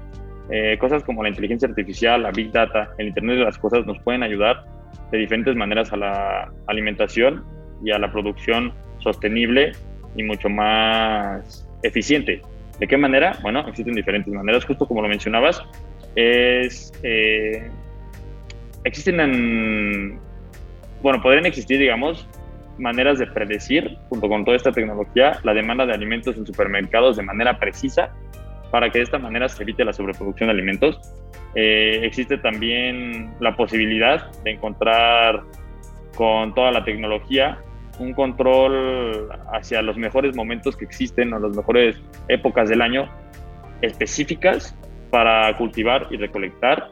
Eh, 0.50 0.76
cosas 0.78 1.02
como 1.02 1.22
la 1.22 1.28
inteligencia 1.28 1.68
artificial, 1.68 2.22
la 2.22 2.30
big 2.30 2.52
data, 2.52 2.90
el 2.98 3.08
Internet 3.08 3.38
de 3.38 3.44
las 3.44 3.58
Cosas 3.58 3.84
nos 3.84 3.98
pueden 4.00 4.22
ayudar 4.22 4.64
de 5.10 5.18
diferentes 5.18 5.56
maneras 5.56 5.92
a 5.92 5.96
la 5.96 6.52
alimentación 6.66 7.44
y 7.84 7.90
a 7.90 7.98
la 7.98 8.10
producción 8.12 8.72
sostenible 8.98 9.72
y 10.16 10.22
mucho 10.22 10.48
más 10.48 11.68
eficiente. 11.82 12.42
¿De 12.78 12.86
qué 12.86 12.96
manera? 12.96 13.38
Bueno, 13.42 13.66
existen 13.66 13.94
diferentes 13.94 14.32
maneras, 14.32 14.64
justo 14.64 14.86
como 14.86 15.02
lo 15.02 15.08
mencionabas. 15.08 15.62
Es, 16.14 16.92
eh, 17.02 17.68
existen, 18.84 19.20
en, 19.20 20.20
bueno, 21.02 21.22
podrían 21.22 21.46
existir, 21.46 21.78
digamos, 21.78 22.28
maneras 22.78 23.18
de 23.18 23.26
predecir, 23.26 23.96
junto 24.08 24.28
con 24.28 24.44
toda 24.44 24.56
esta 24.56 24.72
tecnología, 24.72 25.38
la 25.42 25.54
demanda 25.54 25.86
de 25.86 25.92
alimentos 25.92 26.36
en 26.36 26.46
supermercados 26.46 27.16
de 27.16 27.22
manera 27.22 27.58
precisa 27.58 28.10
para 28.70 28.90
que 28.90 28.98
de 28.98 29.04
esta 29.04 29.18
manera 29.18 29.48
se 29.48 29.62
evite 29.62 29.84
la 29.84 29.92
sobreproducción 29.92 30.48
de 30.48 30.52
alimentos. 30.54 31.00
Eh, 31.54 32.00
existe 32.02 32.36
también 32.38 33.32
la 33.40 33.56
posibilidad 33.56 34.30
de 34.42 34.52
encontrar 34.52 35.42
con 36.16 36.54
toda 36.54 36.70
la 36.70 36.84
tecnología 36.84 37.58
un 37.98 38.12
control 38.12 39.28
hacia 39.52 39.80
los 39.80 39.96
mejores 39.96 40.36
momentos 40.36 40.76
que 40.76 40.84
existen 40.84 41.32
o 41.32 41.38
las 41.38 41.56
mejores 41.56 41.96
épocas 42.28 42.68
del 42.68 42.82
año 42.82 43.08
específicas 43.80 44.76
para 45.10 45.56
cultivar 45.56 46.06
y 46.10 46.16
recolectar 46.16 46.90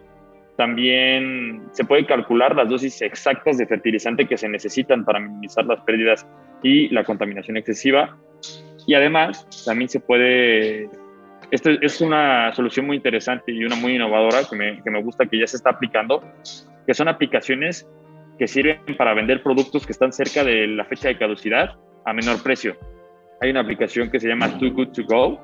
también 0.56 1.62
se 1.72 1.84
puede 1.84 2.06
calcular 2.06 2.54
las 2.54 2.68
dosis 2.68 3.02
exactas 3.02 3.58
de 3.58 3.66
fertilizante 3.66 4.26
que 4.26 4.36
se 4.36 4.48
necesitan 4.48 5.04
para 5.04 5.18
minimizar 5.18 5.64
las 5.66 5.80
pérdidas 5.80 6.26
y 6.62 6.88
la 6.88 7.04
contaminación 7.04 7.56
excesiva. 7.56 8.16
Y 8.86 8.94
además, 8.94 9.64
también 9.64 9.88
se 9.88 10.00
puede, 10.00 10.88
esto 11.50 11.70
es 11.70 12.00
una 12.00 12.52
solución 12.54 12.86
muy 12.86 12.96
interesante 12.96 13.52
y 13.52 13.64
una 13.64 13.76
muy 13.76 13.96
innovadora 13.96 14.42
que 14.48 14.56
me, 14.56 14.82
que 14.82 14.90
me 14.90 15.02
gusta 15.02 15.26
que 15.26 15.38
ya 15.38 15.46
se 15.46 15.56
está 15.56 15.70
aplicando, 15.70 16.22
que 16.86 16.94
son 16.94 17.08
aplicaciones 17.08 17.88
que 18.38 18.46
sirven 18.46 18.80
para 18.96 19.14
vender 19.14 19.42
productos 19.42 19.86
que 19.86 19.92
están 19.92 20.12
cerca 20.12 20.44
de 20.44 20.66
la 20.66 20.84
fecha 20.84 21.08
de 21.08 21.18
caducidad 21.18 21.76
a 22.04 22.12
menor 22.12 22.42
precio. 22.42 22.76
Hay 23.40 23.50
una 23.50 23.60
aplicación 23.60 24.10
que 24.10 24.20
se 24.20 24.28
llama 24.28 24.58
Too 24.58 24.72
Good 24.72 24.88
To 24.92 25.04
Go, 25.04 25.40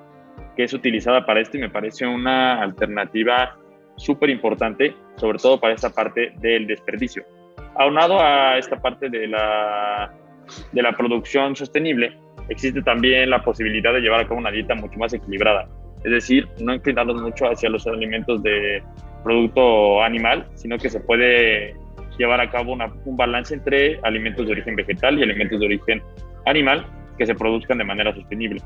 que 0.57 0.65
es 0.65 0.73
utilizada 0.73 1.25
para 1.27 1.41
esto 1.41 1.57
y 1.57 1.61
me 1.61 1.71
parece 1.71 2.07
una 2.07 2.61
alternativa 2.63 3.57
súper 3.97 4.31
importante, 4.31 4.95
sobre 5.17 5.39
todo 5.39 5.61
para 5.61 5.75
esta 5.75 5.91
parte 5.91 6.33
del 6.41 6.67
desperdicio. 6.67 7.25
Aunado 7.77 8.19
a 8.21 8.59
esta 8.59 8.81
parte 8.81 9.09
de 9.09 9.29
la, 9.29 10.13
de 10.73 10.83
la 10.83 10.93
producción 10.97 11.55
sostenible, 11.55 12.17
existe 12.49 12.83
también 12.83 13.31
la 13.31 13.43
posibilidad 13.43 13.93
de 13.93 14.01
llevar 14.01 14.21
a 14.21 14.25
cabo 14.27 14.41
una 14.41 14.51
dieta 14.51 14.75
mucho 14.75 14.99
más 14.99 15.13
equilibrada. 15.13 15.69
Es 16.05 16.11
decir, 16.11 16.49
no 16.61 16.75
inclinarnos 16.75 17.21
mucho 17.21 17.47
hacia 17.47 17.69
los 17.69 17.87
alimentos 17.87 18.43
de 18.43 18.83
producto 19.23 20.03
animal, 20.03 20.47
sino 20.55 20.79
que 20.79 20.89
se 20.89 21.01
puede 21.01 21.75
llevar 22.19 22.41
a 22.41 22.51
cabo 22.51 22.77
un 23.05 23.17
balance 23.17 23.55
entre 23.55 23.99
alimentos 24.03 24.47
de 24.47 24.53
origen 24.53 24.77
vegetal 24.77 25.19
y 25.19 25.23
alimentos 25.23 25.61
de 25.61 25.67
origen 25.67 26.03
animal 26.47 26.87
que 27.19 27.27
se 27.27 27.35
produzcan 27.35 27.79
de 27.79 27.85
manera 27.85 28.15
sostenible. 28.15 28.61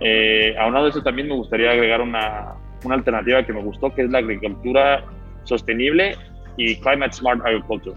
Eh, 0.00 0.54
aunado 0.58 0.86
a 0.86 0.88
eso, 0.88 1.02
también 1.02 1.28
me 1.28 1.34
gustaría 1.34 1.70
agregar 1.70 2.00
una, 2.00 2.54
una 2.84 2.96
alternativa 2.96 3.44
que 3.44 3.52
me 3.52 3.62
gustó, 3.62 3.94
que 3.94 4.02
es 4.02 4.10
la 4.10 4.18
agricultura 4.18 5.04
sostenible 5.44 6.16
y 6.56 6.76
Climate 6.76 7.12
Smart 7.12 7.40
Agriculture. 7.44 7.96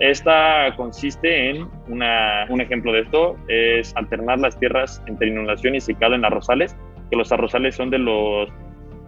Esta 0.00 0.74
consiste 0.76 1.50
en 1.50 1.68
una, 1.88 2.46
un 2.48 2.60
ejemplo 2.62 2.90
de 2.92 3.00
esto, 3.00 3.36
es 3.48 3.94
alternar 3.96 4.38
las 4.38 4.58
tierras 4.58 5.02
entre 5.06 5.28
inundación 5.28 5.74
y 5.74 5.80
secado 5.80 6.14
en 6.14 6.24
arrozales, 6.24 6.74
que 7.10 7.16
los 7.16 7.30
arrozales 7.32 7.74
son 7.74 7.90
de 7.90 7.98
los, 7.98 8.48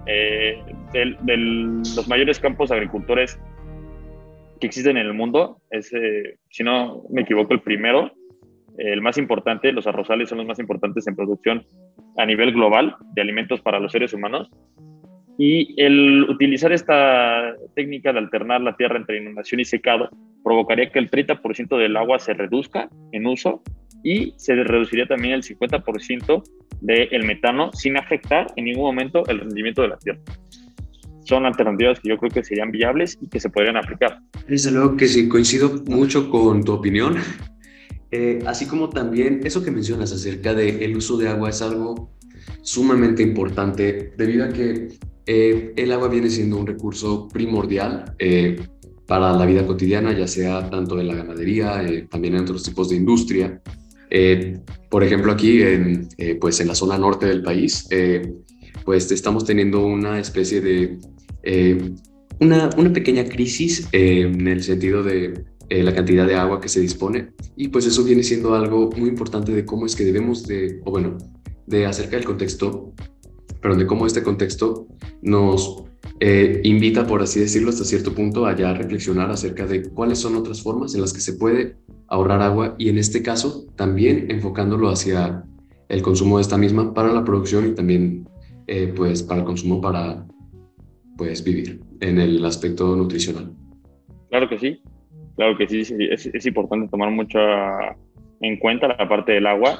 eh, 0.06 0.62
de, 0.92 1.36
los 1.36 2.06
mayores 2.08 2.38
campos 2.38 2.70
agricultores 2.70 3.40
que 4.60 4.66
existen 4.66 4.98
en 4.98 5.06
el 5.06 5.14
mundo. 5.14 5.62
Eh, 5.70 6.36
si 6.50 6.62
no 6.62 7.04
me 7.08 7.22
equivoco, 7.22 7.54
el 7.54 7.62
primero, 7.62 8.12
el 8.76 9.00
más 9.00 9.16
importante, 9.16 9.72
los 9.72 9.86
arrozales 9.86 10.28
son 10.28 10.38
los 10.38 10.46
más 10.46 10.58
importantes 10.58 11.06
en 11.06 11.16
producción 11.16 11.64
a 12.18 12.26
nivel 12.26 12.52
global 12.52 12.96
de 13.14 13.22
alimentos 13.22 13.62
para 13.62 13.80
los 13.80 13.92
seres 13.92 14.12
humanos. 14.12 14.50
Y 15.38 15.74
el 15.82 16.24
utilizar 16.28 16.72
esta 16.72 17.54
técnica 17.74 18.12
de 18.12 18.18
alternar 18.18 18.60
la 18.60 18.76
tierra 18.76 18.98
entre 18.98 19.20
inundación 19.20 19.60
y 19.60 19.64
secado 19.64 20.10
provocaría 20.44 20.90
que 20.90 20.98
el 20.98 21.10
30% 21.10 21.78
del 21.78 21.96
agua 21.96 22.18
se 22.18 22.34
reduzca 22.34 22.90
en 23.12 23.26
uso 23.26 23.62
y 24.04 24.34
se 24.36 24.54
reduciría 24.54 25.06
también 25.06 25.34
el 25.34 25.42
50% 25.42 26.42
del 26.80 27.24
metano 27.24 27.70
sin 27.72 27.96
afectar 27.96 28.48
en 28.56 28.64
ningún 28.64 28.84
momento 28.84 29.24
el 29.28 29.40
rendimiento 29.40 29.82
de 29.82 29.88
la 29.88 29.98
tierra. 29.98 30.20
Son 31.24 31.46
alternativas 31.46 32.00
que 32.00 32.08
yo 32.08 32.18
creo 32.18 32.30
que 32.30 32.42
serían 32.42 32.72
viables 32.72 33.16
y 33.20 33.28
que 33.28 33.38
se 33.38 33.48
podrían 33.48 33.76
aplicar. 33.76 34.18
Desde 34.48 34.72
luego 34.72 34.96
que 34.96 35.06
sí, 35.06 35.28
coincido 35.28 35.82
mucho 35.86 36.28
con 36.28 36.64
tu 36.64 36.72
opinión. 36.72 37.16
Eh, 38.10 38.40
así 38.46 38.66
como 38.66 38.90
también 38.90 39.40
eso 39.44 39.64
que 39.64 39.70
mencionas 39.70 40.12
acerca 40.12 40.52
del 40.52 40.82
el 40.82 40.96
uso 40.96 41.16
de 41.16 41.28
agua 41.28 41.48
es 41.48 41.62
algo 41.62 42.12
sumamente 42.62 43.22
importante 43.22 44.12
debido 44.16 44.44
a 44.44 44.48
que 44.48 44.88
eh, 45.26 45.72
el 45.76 45.92
agua 45.92 46.08
viene 46.08 46.30
siendo 46.30 46.58
un 46.58 46.66
recurso 46.66 47.28
primordial 47.28 48.14
eh, 48.18 48.60
para 49.06 49.32
la 49.32 49.46
vida 49.46 49.66
cotidiana, 49.66 50.16
ya 50.16 50.26
sea 50.26 50.68
tanto 50.68 50.98
en 50.98 51.08
la 51.08 51.14
ganadería, 51.14 51.82
eh, 51.82 52.06
también 52.10 52.34
en 52.34 52.42
otros 52.42 52.62
tipos 52.62 52.88
de 52.88 52.96
industria. 52.96 53.60
por 54.90 55.02
ejemplo, 55.02 55.32
aquí 55.32 55.62
en, 55.62 56.08
pues 56.40 56.60
en 56.60 56.68
la 56.68 56.74
zona 56.74 56.98
norte 56.98 57.26
del 57.26 57.42
país, 57.42 57.88
pues 58.84 59.10
estamos 59.10 59.44
teniendo 59.44 59.86
una 59.86 60.18
especie 60.18 60.60
de 60.60 60.98
una, 62.40 62.68
una, 62.76 62.92
pequeña 62.92 63.24
crisis 63.24 63.88
en 63.92 64.46
el 64.46 64.62
sentido 64.62 65.02
de 65.02 65.44
la 65.70 65.94
cantidad 65.94 66.26
de 66.26 66.34
agua 66.34 66.60
que 66.60 66.68
se 66.68 66.80
dispone 66.80 67.32
y 67.56 67.68
pues 67.68 67.86
eso 67.86 68.04
viene 68.04 68.22
siendo 68.22 68.54
algo 68.54 68.90
muy 68.96 69.08
importante 69.08 69.52
de 69.52 69.64
cómo 69.64 69.86
es 69.86 69.96
que 69.96 70.04
debemos 70.04 70.46
de, 70.46 70.80
o 70.84 70.90
bueno, 70.90 71.16
de 71.66 71.86
acerca 71.86 72.16
del 72.16 72.26
contexto 72.26 72.92
pero 73.62 73.76
de 73.76 73.86
cómo 73.86 74.06
este 74.06 74.22
contexto 74.22 74.86
nos 75.22 75.84
eh, 76.20 76.60
invita, 76.64 77.06
por 77.06 77.22
así 77.22 77.40
decirlo, 77.40 77.70
hasta 77.70 77.84
cierto 77.84 78.12
punto 78.12 78.44
a 78.44 78.54
ya 78.54 78.74
reflexionar 78.74 79.30
acerca 79.30 79.66
de 79.66 79.88
cuáles 79.90 80.18
son 80.18 80.36
otras 80.36 80.62
formas 80.62 80.94
en 80.94 81.00
las 81.00 81.12
que 81.12 81.20
se 81.20 81.34
puede 81.34 81.76
ahorrar 82.08 82.42
agua 82.42 82.74
y 82.76 82.88
en 82.88 82.98
este 82.98 83.22
caso 83.22 83.66
también 83.76 84.30
enfocándolo 84.30 84.88
hacia 84.90 85.44
el 85.88 86.02
consumo 86.02 86.36
de 86.36 86.42
esta 86.42 86.58
misma 86.58 86.92
para 86.92 87.12
la 87.12 87.24
producción 87.24 87.68
y 87.68 87.74
también 87.74 88.28
eh, 88.66 88.92
pues 88.94 89.22
para 89.22 89.40
el 89.40 89.46
consumo 89.46 89.80
para 89.80 90.26
pues 91.16 91.44
vivir 91.44 91.80
en 92.00 92.18
el 92.18 92.44
aspecto 92.44 92.96
nutricional. 92.96 93.52
Claro 94.28 94.48
que 94.48 94.58
sí, 94.58 94.82
claro 95.36 95.56
que 95.56 95.68
sí, 95.68 95.80
es, 95.80 96.26
es 96.26 96.46
importante 96.46 96.88
tomar 96.88 97.10
mucho 97.10 97.38
en 98.40 98.58
cuenta 98.58 98.88
la 98.88 99.08
parte 99.08 99.32
del 99.32 99.46
agua 99.46 99.78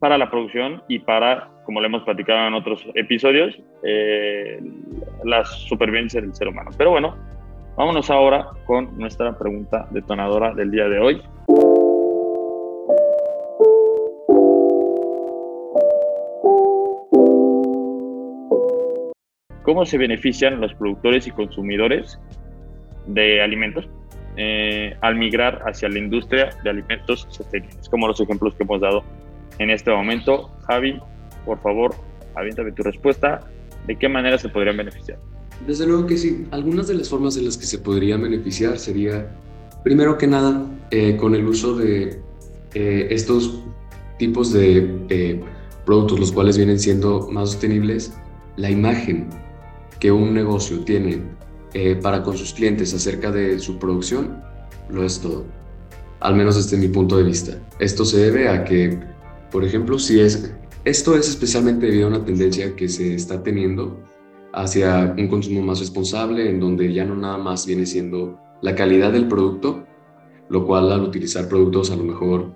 para 0.00 0.18
la 0.18 0.28
producción 0.30 0.82
y 0.88 0.98
para, 0.98 1.51
como 1.64 1.80
lo 1.80 1.86
hemos 1.86 2.02
platicado 2.02 2.48
en 2.48 2.54
otros 2.54 2.84
episodios, 2.94 3.58
eh, 3.82 4.60
la 5.24 5.44
supervivencia 5.44 6.20
del 6.20 6.34
ser 6.34 6.48
humano. 6.48 6.70
Pero 6.76 6.90
bueno, 6.90 7.16
vámonos 7.76 8.10
ahora 8.10 8.48
con 8.66 8.98
nuestra 8.98 9.36
pregunta 9.38 9.86
detonadora 9.90 10.54
del 10.54 10.70
día 10.70 10.88
de 10.88 10.98
hoy. 10.98 11.22
¿Cómo 19.62 19.86
se 19.86 19.96
benefician 19.96 20.60
los 20.60 20.74
productores 20.74 21.26
y 21.26 21.30
consumidores 21.30 22.18
de 23.06 23.40
alimentos 23.40 23.88
eh, 24.36 24.96
al 25.00 25.14
migrar 25.14 25.62
hacia 25.66 25.88
la 25.88 25.98
industria 25.98 26.50
de 26.64 26.70
alimentos 26.70 27.26
sostenibles? 27.30 27.88
Como 27.88 28.08
los 28.08 28.20
ejemplos 28.20 28.54
que 28.56 28.64
hemos 28.64 28.80
dado 28.80 29.04
en 29.58 29.70
este 29.70 29.90
momento. 29.90 30.50
Javi, 30.66 31.00
por 31.44 31.60
favor, 31.60 31.94
aviéntame 32.34 32.72
tu 32.72 32.82
respuesta. 32.82 33.40
¿De 33.86 33.96
qué 33.96 34.08
manera 34.08 34.38
se 34.38 34.48
podrían 34.48 34.76
beneficiar? 34.76 35.18
Desde 35.66 35.86
luego 35.86 36.06
que 36.06 36.16
sí. 36.16 36.46
Algunas 36.50 36.88
de 36.88 36.94
las 36.94 37.08
formas 37.08 37.36
en 37.36 37.44
las 37.44 37.56
que 37.56 37.66
se 37.66 37.78
podrían 37.78 38.22
beneficiar 38.22 38.78
sería, 38.78 39.34
primero 39.82 40.18
que 40.18 40.26
nada, 40.26 40.66
eh, 40.90 41.16
con 41.16 41.34
el 41.34 41.46
uso 41.46 41.76
de 41.76 42.20
eh, 42.74 43.08
estos 43.10 43.62
tipos 44.18 44.52
de 44.52 45.04
eh, 45.08 45.40
productos, 45.84 46.20
los 46.20 46.32
cuales 46.32 46.56
vienen 46.56 46.78
siendo 46.78 47.28
más 47.30 47.50
sostenibles, 47.50 48.12
la 48.56 48.70
imagen 48.70 49.28
que 49.98 50.12
un 50.12 50.34
negocio 50.34 50.80
tiene 50.80 51.22
para 52.02 52.22
con 52.22 52.36
sus 52.36 52.52
clientes 52.52 52.92
acerca 52.92 53.30
de 53.32 53.58
su 53.58 53.78
producción, 53.78 54.42
lo 54.90 55.04
es 55.04 55.20
todo. 55.20 55.46
Al 56.20 56.36
menos 56.36 56.56
desde 56.56 56.76
mi 56.76 56.92
punto 56.92 57.16
de 57.16 57.22
vista. 57.22 57.56
Esto 57.78 58.04
se 58.04 58.18
debe 58.18 58.46
a 58.46 58.62
que 58.62 59.00
por 59.52 59.64
ejemplo, 59.64 59.98
si 59.98 60.18
es, 60.18 60.50
esto 60.84 61.16
es 61.16 61.28
especialmente 61.28 61.86
debido 61.86 62.06
a 62.06 62.10
una 62.10 62.24
tendencia 62.24 62.74
que 62.74 62.88
se 62.88 63.14
está 63.14 63.42
teniendo 63.42 64.00
hacia 64.52 65.14
un 65.16 65.28
consumo 65.28 65.62
más 65.62 65.80
responsable, 65.80 66.48
en 66.48 66.60
donde 66.60 66.92
ya 66.92 67.04
no 67.04 67.14
nada 67.14 67.38
más 67.38 67.66
viene 67.66 67.86
siendo 67.86 68.38
la 68.60 68.74
calidad 68.74 69.12
del 69.12 69.28
producto, 69.28 69.86
lo 70.48 70.66
cual 70.66 70.92
al 70.92 71.02
utilizar 71.02 71.48
productos 71.48 71.90
a 71.90 71.96
lo 71.96 72.04
mejor 72.04 72.54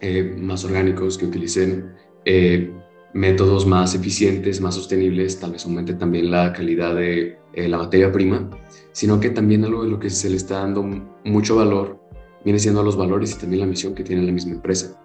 eh, 0.00 0.36
más 0.38 0.64
orgánicos, 0.64 1.16
que 1.16 1.26
utilicen 1.26 1.94
eh, 2.24 2.70
métodos 3.14 3.66
más 3.66 3.94
eficientes, 3.94 4.60
más 4.60 4.74
sostenibles, 4.74 5.38
tal 5.38 5.52
vez 5.52 5.64
aumente 5.64 5.94
también 5.94 6.30
la 6.30 6.52
calidad 6.52 6.94
de 6.96 7.38
eh, 7.54 7.68
la 7.68 7.78
materia 7.78 8.10
prima, 8.10 8.50
sino 8.92 9.20
que 9.20 9.30
también 9.30 9.64
algo 9.64 9.84
de 9.84 9.90
lo 9.90 9.98
que 9.98 10.10
se 10.10 10.28
le 10.28 10.36
está 10.36 10.60
dando 10.60 10.82
mucho 11.24 11.56
valor 11.56 12.00
viene 12.44 12.58
siendo 12.58 12.82
los 12.82 12.96
valores 12.96 13.34
y 13.34 13.38
también 13.38 13.60
la 13.60 13.66
misión 13.66 13.94
que 13.94 14.02
tiene 14.02 14.22
la 14.22 14.32
misma 14.32 14.52
empresa. 14.52 15.01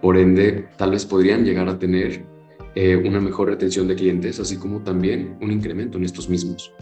Por 0.00 0.16
ende, 0.16 0.66
tal 0.76 0.92
vez 0.92 1.04
podrían 1.04 1.44
llegar 1.44 1.68
a 1.68 1.78
tener 1.78 2.24
eh, 2.74 2.96
una 2.96 3.20
mejor 3.20 3.48
retención 3.48 3.88
de 3.88 3.96
clientes, 3.96 4.40
así 4.40 4.56
como 4.56 4.80
también 4.80 5.36
un 5.40 5.50
incremento 5.50 5.98
en 5.98 6.04
estos 6.04 6.28
mismos. 6.28 6.72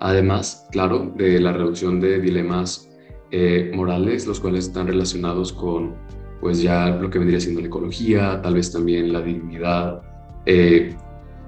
Además, 0.00 0.66
claro, 0.72 1.12
de 1.16 1.38
la 1.38 1.52
reducción 1.52 2.00
de 2.00 2.20
dilemas 2.20 2.90
eh, 3.30 3.70
morales, 3.74 4.26
los 4.26 4.40
cuales 4.40 4.66
están 4.66 4.86
relacionados 4.86 5.52
con, 5.52 5.94
pues 6.40 6.62
ya 6.62 6.88
lo 6.88 7.10
que 7.10 7.18
vendría 7.18 7.38
siendo 7.38 7.60
la 7.60 7.66
ecología, 7.66 8.40
tal 8.42 8.54
vez 8.54 8.72
también 8.72 9.12
la 9.12 9.20
dignidad, 9.20 10.02
eh, 10.46 10.96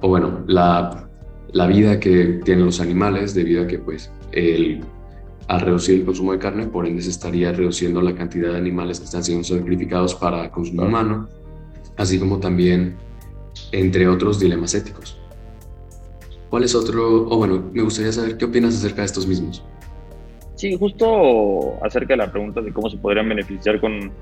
o 0.03 0.09
bueno, 0.09 0.45
la, 0.47 1.09
la 1.53 1.67
vida 1.67 1.99
que 1.99 2.41
tienen 2.45 2.67
los 2.67 2.81
animales, 2.81 3.35
debido 3.35 3.63
a 3.63 3.67
que 3.67 3.79
pues 3.79 4.13
el 4.33 4.81
al 5.49 5.61
reducir 5.61 6.01
el 6.01 6.05
consumo 6.05 6.33
de 6.33 6.39
carne, 6.39 6.67
por 6.67 6.87
ende 6.87 7.03
se 7.03 7.11
estaría 7.11 7.53
reduciendo 7.53 8.01
la 8.01 8.15
cantidad 8.15 8.53
de 8.53 8.59
animales 8.59 8.99
que 8.99 9.07
están 9.07 9.25
siendo 9.25 9.45
sacrificados 9.45 10.15
para 10.15 10.51
consumo 10.51 10.85
humano, 10.85 11.29
así 11.97 12.19
como 12.19 12.39
también 12.39 12.97
entre 13.73 14.09
otros 14.09 14.39
dilemas 14.41 14.75
éticos. 14.75 15.19
¿Cuál 16.49 16.65
es 16.65 16.75
otro? 16.75 17.29
O 17.29 17.39
bueno, 17.39 17.71
me 17.73 17.83
gustaría 17.83 18.13
saber 18.13 18.37
qué 18.37 18.45
opinas 18.45 18.75
acerca 18.75 19.03
de 19.03 19.07
estos 19.07 19.27
mismos. 19.27 19.65
Sí, 20.55 20.77
justo 20.77 21.83
acerca 21.83 22.13
de 22.13 22.19
la 22.19 22.31
pregunta 22.31 22.61
de 22.61 22.73
cómo 22.73 22.89
se 22.89 22.97
podrían 22.99 23.29
beneficiar 23.29 23.81
con 23.81 24.13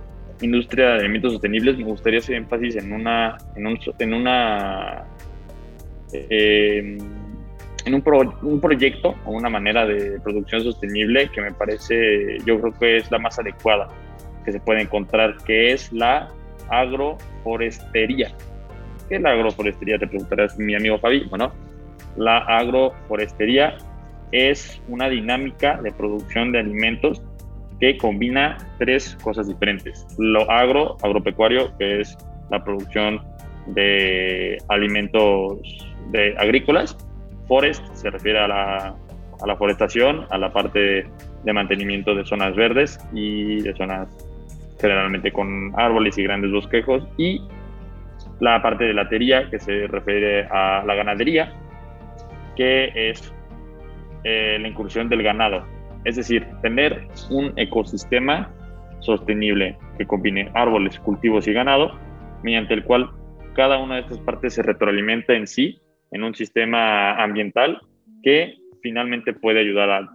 industria 0.40 0.90
de 0.90 1.00
alimentos 1.00 1.32
sostenibles, 1.32 1.76
me 1.76 1.84
gustaría 1.84 2.20
hacer 2.20 2.36
énfasis 2.36 2.76
en 2.76 2.92
una, 2.92 3.36
en, 3.56 3.66
un, 3.66 3.78
en 3.98 4.14
una 4.14 5.04
eh, 6.12 6.98
en 7.86 7.94
un, 7.94 8.02
un, 8.42 8.60
proyecto 8.60 9.14
o 9.24 9.32
una 9.32 9.48
manera 9.48 9.86
de 9.86 10.20
producción 10.20 10.62
sostenible 10.62 11.30
que 11.30 11.40
me 11.40 11.52
parece, 11.52 12.38
yo 12.44 12.60
creo 12.60 12.72
que 12.78 12.96
es 12.98 13.10
la 13.10 13.18
más 13.18 13.38
adecuada 13.38 13.88
que 14.44 14.52
se 14.52 14.60
puede 14.60 14.82
encontrar, 14.82 15.36
que 15.44 15.72
es 15.72 15.92
la 15.92 16.30
agroforestería. 16.68 18.32
¿Qué 19.08 19.16
es 19.16 19.22
la 19.22 19.32
agroforestería? 19.32 19.98
Te 19.98 20.06
preguntarás 20.06 20.58
mi 20.58 20.74
amigo 20.74 20.98
Fabi. 20.98 21.24
Bueno, 21.28 21.52
la 22.16 22.38
agroforestería 22.38 23.76
es 24.32 24.80
una 24.88 25.08
dinámica 25.08 25.80
de 25.82 25.92
producción 25.92 26.52
de 26.52 26.60
alimentos 26.60 27.22
que 27.80 27.96
combina 27.96 28.58
tres 28.78 29.16
cosas 29.22 29.48
diferentes. 29.48 30.06
Lo 30.18 30.48
agro, 30.50 30.96
agropecuario, 31.02 31.76
que 31.78 32.00
es 32.00 32.16
la 32.50 32.62
producción 32.62 33.20
de 33.66 34.58
alimentos 34.68 35.58
de 36.10 36.34
agrícolas, 36.38 36.96
forest 37.50 37.84
se 37.94 38.08
refiere 38.10 38.38
a 38.38 38.46
la, 38.46 38.94
a 39.42 39.46
la 39.46 39.56
forestación, 39.56 40.24
a 40.30 40.38
la 40.38 40.52
parte 40.52 41.04
de 41.42 41.52
mantenimiento 41.52 42.14
de 42.14 42.24
zonas 42.24 42.54
verdes 42.54 43.00
y 43.12 43.60
de 43.62 43.74
zonas 43.74 44.06
generalmente 44.80 45.32
con 45.32 45.72
árboles 45.76 46.16
y 46.16 46.22
grandes 46.22 46.52
bosquejos. 46.52 47.08
Y 47.16 47.42
la 48.38 48.62
parte 48.62 48.84
de 48.84 48.94
latería 48.94 49.50
que 49.50 49.58
se 49.58 49.88
refiere 49.88 50.44
a 50.44 50.84
la 50.86 50.94
ganadería 50.94 51.52
que 52.54 52.92
es 52.94 53.34
eh, 54.22 54.56
la 54.60 54.68
incursión 54.68 55.08
del 55.08 55.24
ganado. 55.24 55.66
Es 56.04 56.14
decir 56.14 56.46
tener 56.62 57.08
un 57.30 57.52
ecosistema 57.56 58.48
sostenible 59.00 59.76
que 59.98 60.06
combine 60.06 60.52
árboles 60.54 61.00
cultivos 61.00 61.48
y 61.48 61.52
ganado 61.52 61.98
mediante 62.44 62.74
el 62.74 62.84
cual 62.84 63.10
cada 63.54 63.78
una 63.78 63.96
de 63.96 64.02
estas 64.02 64.18
partes 64.18 64.54
se 64.54 64.62
retroalimenta 64.62 65.34
en 65.34 65.48
sí 65.48 65.80
en 66.12 66.24
un 66.24 66.34
sistema 66.34 67.14
ambiental 67.22 67.80
que 68.22 68.56
finalmente 68.82 69.32
puede 69.32 69.60
ayudar 69.60 69.90
a 69.90 70.08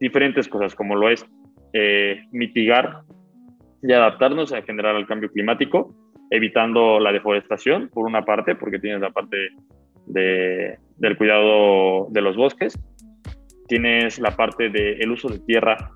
diferentes 0.00 0.48
cosas, 0.48 0.74
como 0.74 0.94
lo 0.96 1.08
es 1.08 1.26
eh, 1.72 2.22
mitigar 2.32 3.02
y 3.82 3.92
adaptarnos 3.92 4.52
a 4.52 4.62
generar 4.62 4.96
al 4.96 5.06
cambio 5.06 5.30
climático, 5.30 5.94
evitando 6.30 6.98
la 7.00 7.12
deforestación, 7.12 7.88
por 7.92 8.06
una 8.06 8.24
parte, 8.24 8.54
porque 8.54 8.78
tienes 8.78 9.00
la 9.00 9.10
parte 9.10 9.36
de, 10.06 10.78
del 10.96 11.16
cuidado 11.16 12.08
de 12.10 12.20
los 12.20 12.36
bosques, 12.36 12.78
tienes 13.68 14.18
la 14.18 14.36
parte 14.36 14.70
del 14.70 15.10
uso 15.10 15.28
de 15.28 15.38
tierra 15.40 15.90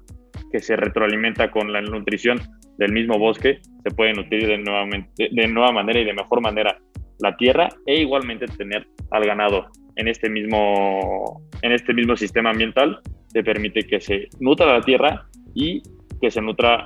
que 0.53 0.61
se 0.61 0.77
retroalimenta 0.77 1.51
con 1.51 1.73
la 1.73 1.81
nutrición 1.81 2.41
del 2.79 2.93
mismo 2.93 3.19
bosque, 3.19 3.61
se 3.83 3.91
puede 3.91 4.15
nutrir 4.15 4.47
de, 4.47 4.59
nuevamente, 4.59 5.29
de 5.31 5.49
nueva 5.49 5.73
manera 5.73 6.01
y 6.01 6.05
de 6.05 6.15
mejor 6.15 6.41
manera 6.41 6.79
la 7.23 7.37
tierra 7.37 7.69
e 7.87 8.01
igualmente 8.01 8.47
tener 8.47 8.87
al 9.11 9.25
ganado 9.25 9.67
en 9.97 10.09
este 10.09 10.29
mismo, 10.29 11.43
en 11.63 11.73
este 11.73 11.93
mismo 11.93 12.17
sistema 12.17 12.51
ambiental 12.51 13.01
te 13.33 13.45
permite 13.45 13.83
que 13.83 14.01
se 14.01 14.29
nutra 14.41 14.67
la 14.67 14.81
tierra 14.81 15.27
y 15.55 15.83
que 16.21 16.31
se 16.31 16.41
nutra 16.41 16.85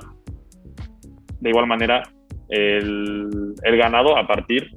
de 1.39 1.49
igual 1.49 1.67
manera 1.67 2.03
el, 2.49 3.55
ganado 3.63 4.17
a 4.17 4.27
partir 4.27 4.69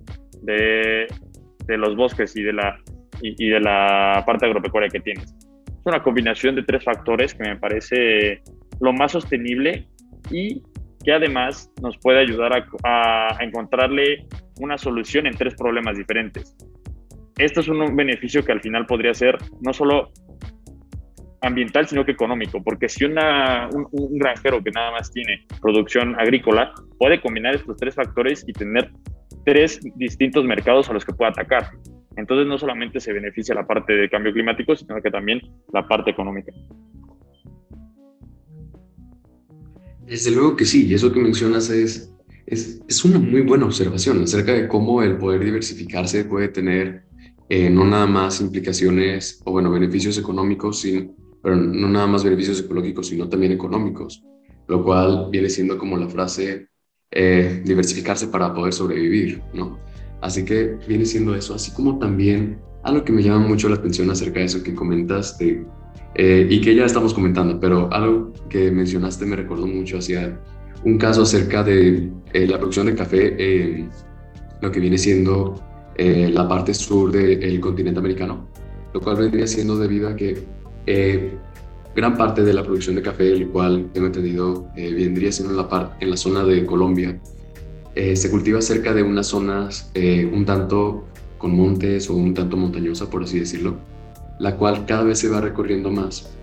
de, 0.43 1.07
de, 1.67 1.79
los 1.79 1.97
bosques 1.97 2.37
y 2.37 2.43
de, 2.43 2.53
la, 2.53 2.79
y, 3.23 3.49
de 3.49 3.61
la 3.61 4.23
parte 4.27 4.47
agropecuaria 4.47 4.89
que 4.89 5.01
tienes. 5.01 5.35
Es 5.67 5.87
una 5.87 6.03
combinación 6.03 6.57
de 6.57 6.63
tres 6.63 6.85
factores 6.85 7.35
que 7.35 7.45
me 7.45 7.57
parece 7.57 8.43
lo 8.81 8.93
más 8.93 9.13
sostenible 9.13 9.87
y 10.31 10.63
que 11.05 11.13
además 11.13 11.71
nos 11.83 11.97
puede 11.99 12.21
ayudar 12.21 12.67
a 12.85 13.37
encontrarle 13.41 14.27
una 14.59 14.79
solución 14.79 15.27
en 15.27 15.37
tres 15.37 15.55
problemas 15.55 15.97
diferentes. 15.97 16.57
Esto 17.37 17.61
es 17.61 17.69
un 17.69 17.95
beneficio 17.95 18.45
que 18.45 18.53
al 18.53 18.61
final 18.61 18.87
podría 18.87 19.15
ser 19.15 19.39
no 19.61 19.73
solo 19.73 20.11
ambiental, 21.41 21.87
sino 21.87 22.05
que 22.05 22.13
económico, 22.13 22.63
porque 22.63 22.89
si 22.89 23.05
una, 23.05 23.69
un, 23.71 24.19
granjero 24.19 24.63
que 24.63 24.71
nada 24.71 24.91
más 24.91 25.11
tiene 25.11 25.47
producción 25.61 26.19
agrícola 26.19 26.73
puede 26.99 27.21
combinar 27.21 27.55
estos 27.55 27.77
tres 27.77 27.95
factores 27.95 28.45
y 28.47 28.53
tener 28.53 28.91
tres 29.45 29.81
distintos 29.95 30.45
mercados 30.45 30.91
a 30.91 30.93
los 30.93 31.05
que 31.05 31.13
puede 31.13 31.31
atacar. 31.31 31.71
Entonces 32.17 32.49
no 32.49 32.59
solamente 32.59 32.99
se 32.99 33.13
beneficia 33.13 33.55
la 33.55 33.67
parte 33.67 33.93
de 33.93 34.11
cambio 34.11 34.33
climático, 34.33 34.75
sino 34.75 35.01
que 35.01 35.11
también 35.11 35.41
la 35.73 35.87
parte 35.87 36.11
económica. 36.11 36.53
Desde 40.05 40.33
luego 40.33 40.57
que 40.57 40.65
sí, 40.65 40.89
y 40.89 40.95
eso 40.95 41.13
que 41.13 41.21
mencionas 41.21 41.71
es, 41.71 42.13
es, 42.51 42.81
es 42.89 43.05
una 43.05 43.19
muy 43.19 43.43
buena 43.43 43.67
observación 43.67 44.23
acerca 44.23 44.53
de 44.53 44.69
cómo 44.69 45.03
el 45.03 45.19
poder 45.19 45.45
diversificarse 45.45 46.25
puede 46.25 46.49
tener 46.49 47.05
eh, 47.49 47.71
no 47.71 47.85
nada 47.85 48.07
más 48.07 48.41
implicaciones 48.41 49.41
o 49.45 49.53
bueno, 49.53 49.71
beneficios 49.71 50.19
económicos, 50.19 50.81
sin, 50.81 51.15
pero 51.43 51.57
no 51.57 51.89
nada 51.89 52.07
más 52.07 52.25
beneficios 52.25 52.61
ecológicos, 52.61 53.09
sino 53.09 53.29
también 53.29 53.53
económicos, 53.53 54.23
lo 54.67 54.85
cual 54.85 55.29
viene 55.31 55.49
siendo 55.49 55.79
como 55.79 55.97
la 55.97 56.09
frase 56.09 56.69
eh, 57.11 57.63
diversificarse 57.65 58.29
para 58.29 58.53
poder 58.53 58.73
sobrevivir, 58.73 59.43
¿no? 59.55 59.79
Así 60.21 60.45
que 60.45 60.77
viene 60.87 61.07
siendo 61.07 61.35
eso, 61.35 61.55
así 61.55 61.71
como 61.73 61.99
también 61.99 62.61
algo 62.83 63.05
que 63.05 63.13
me 63.13 63.23
llama 63.23 63.47
mucho 63.47 63.69
la 63.69 63.77
atención 63.77 64.11
acerca 64.11 64.41
de 64.41 64.47
eso 64.47 64.63
que 64.63 64.75
comentaste 64.75 65.65
eh, 66.15 66.47
y 66.51 66.61
que 66.61 66.75
ya 66.75 66.85
estamos 66.85 67.15
comentando, 67.15 67.59
pero 67.61 67.93
algo 67.93 68.33
que 68.51 68.71
mencionaste 68.71 69.25
me 69.25 69.37
recordó 69.37 69.67
mucho 69.67 69.99
hacia 69.99 70.39
un 70.85 70.99
caso 70.99 71.23
acerca 71.23 71.63
de 71.63 72.11
eh, 72.33 72.47
la 72.47 72.59
producción 72.59 72.87
de 72.87 72.95
café 72.95 73.35
en 73.39 73.91
lo 74.61 74.71
que 74.71 74.81
viene 74.81 74.99
siendo 74.99 75.61
eh, 75.97 76.31
la 76.33 76.49
parte 76.49 76.75
sur 76.75 77.11
del 77.11 77.61
continente 77.61 77.99
americano, 77.99 78.47
lo 78.93 79.01
cual 79.01 79.17
vendría 79.17 79.47
siendo 79.47 79.77
debido 79.77 80.09
a 80.09 80.17
que 80.17 80.45
gran 81.95 82.17
parte 82.17 82.43
de 82.43 82.53
la 82.55 82.63
producción 82.63 82.97
de 82.97 83.03
café, 83.03 83.33
el 83.33 83.49
cual 83.49 83.91
tengo 83.93 84.07
entendido 84.07 84.69
vendría 84.75 85.33
siendo 85.33 85.53
en 85.53 85.69
la, 85.69 85.97
en 86.01 86.11
la 86.11 86.17
zona 86.17 86.45
de 86.45 86.65
Colombia, 86.65 87.21
se 87.95 88.31
cultiva 88.31 88.61
cerca 88.63 88.95
de 88.95 89.03
unas 89.03 89.27
zonas 89.27 89.91
un 90.33 90.45
tanto 90.47 91.05
con 91.37 91.55
montes 91.55 92.09
o 92.09 92.15
un 92.15 92.33
tanto 92.33 92.57
montañosa, 92.57 93.11
por 93.11 93.25
así 93.25 93.41
decirlo, 93.41 93.75
la 94.39 94.57
cual 94.57 94.87
cada 94.87 95.03
vez 95.03 95.19
se 95.19 95.29
va 95.29 95.41
recorriendo 95.41 95.91
más 95.91 96.38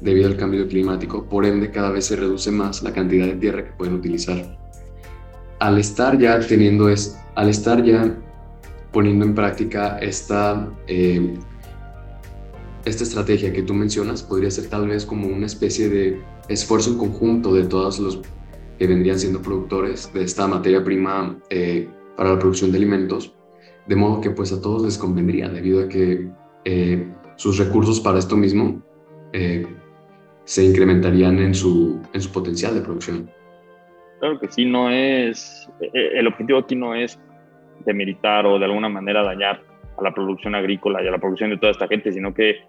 debido 0.00 0.28
al 0.28 0.36
cambio 0.36 0.66
climático, 0.68 1.24
por 1.24 1.44
ende 1.44 1.70
cada 1.70 1.90
vez 1.90 2.06
se 2.06 2.16
reduce 2.16 2.50
más 2.50 2.82
la 2.82 2.92
cantidad 2.92 3.26
de 3.26 3.36
tierra 3.36 3.64
que 3.64 3.72
pueden 3.72 3.94
utilizar. 3.94 4.58
Al 5.58 5.78
estar 5.78 6.18
ya 6.18 6.38
teniendo 6.40 6.88
es, 6.88 7.18
al 7.34 7.48
estar 7.48 7.82
ya 7.82 8.14
poniendo 8.92 9.24
en 9.24 9.34
práctica 9.34 9.98
esta, 9.98 10.70
eh, 10.86 11.34
esta 12.84 13.04
estrategia 13.04 13.52
que 13.52 13.62
tú 13.62 13.74
mencionas, 13.74 14.22
podría 14.22 14.50
ser 14.50 14.68
tal 14.68 14.88
vez 14.88 15.06
como 15.06 15.26
una 15.26 15.46
especie 15.46 15.88
de 15.88 16.20
esfuerzo 16.48 16.90
en 16.90 16.98
conjunto 16.98 17.54
de 17.54 17.64
todos 17.64 17.98
los 17.98 18.20
que 18.78 18.86
vendrían 18.86 19.18
siendo 19.18 19.40
productores 19.40 20.10
de 20.12 20.22
esta 20.24 20.46
materia 20.46 20.84
prima 20.84 21.38
eh, 21.50 21.88
para 22.16 22.32
la 22.32 22.38
producción 22.38 22.70
de 22.72 22.78
alimentos, 22.78 23.34
de 23.86 23.96
modo 23.96 24.20
que 24.20 24.30
pues 24.30 24.52
a 24.52 24.60
todos 24.60 24.82
les 24.82 24.98
convendría 24.98 25.48
debido 25.48 25.82
a 25.82 25.88
que 25.88 26.28
eh, 26.64 27.08
sus 27.36 27.58
recursos 27.58 28.00
para 28.00 28.18
esto 28.18 28.36
mismo 28.36 28.82
eh, 29.32 29.66
se 30.46 30.64
incrementarían 30.64 31.40
en 31.40 31.54
su, 31.54 32.00
en 32.12 32.20
su 32.20 32.32
potencial 32.32 32.74
de 32.74 32.80
producción. 32.80 33.28
Claro 34.20 34.38
que 34.38 34.48
sí, 34.48 34.64
no 34.64 34.88
es, 34.88 35.68
eh, 35.80 36.12
el 36.14 36.28
objetivo 36.28 36.60
aquí 36.60 36.76
no 36.76 36.94
es 36.94 37.20
demeritar 37.84 38.46
o 38.46 38.58
de 38.58 38.64
alguna 38.64 38.88
manera 38.88 39.22
dañar 39.24 39.60
a 39.98 40.02
la 40.02 40.14
producción 40.14 40.54
agrícola 40.54 41.02
y 41.02 41.08
a 41.08 41.10
la 41.10 41.18
producción 41.18 41.50
de 41.50 41.58
toda 41.58 41.72
esta 41.72 41.88
gente, 41.88 42.12
sino 42.12 42.32
que 42.32 42.60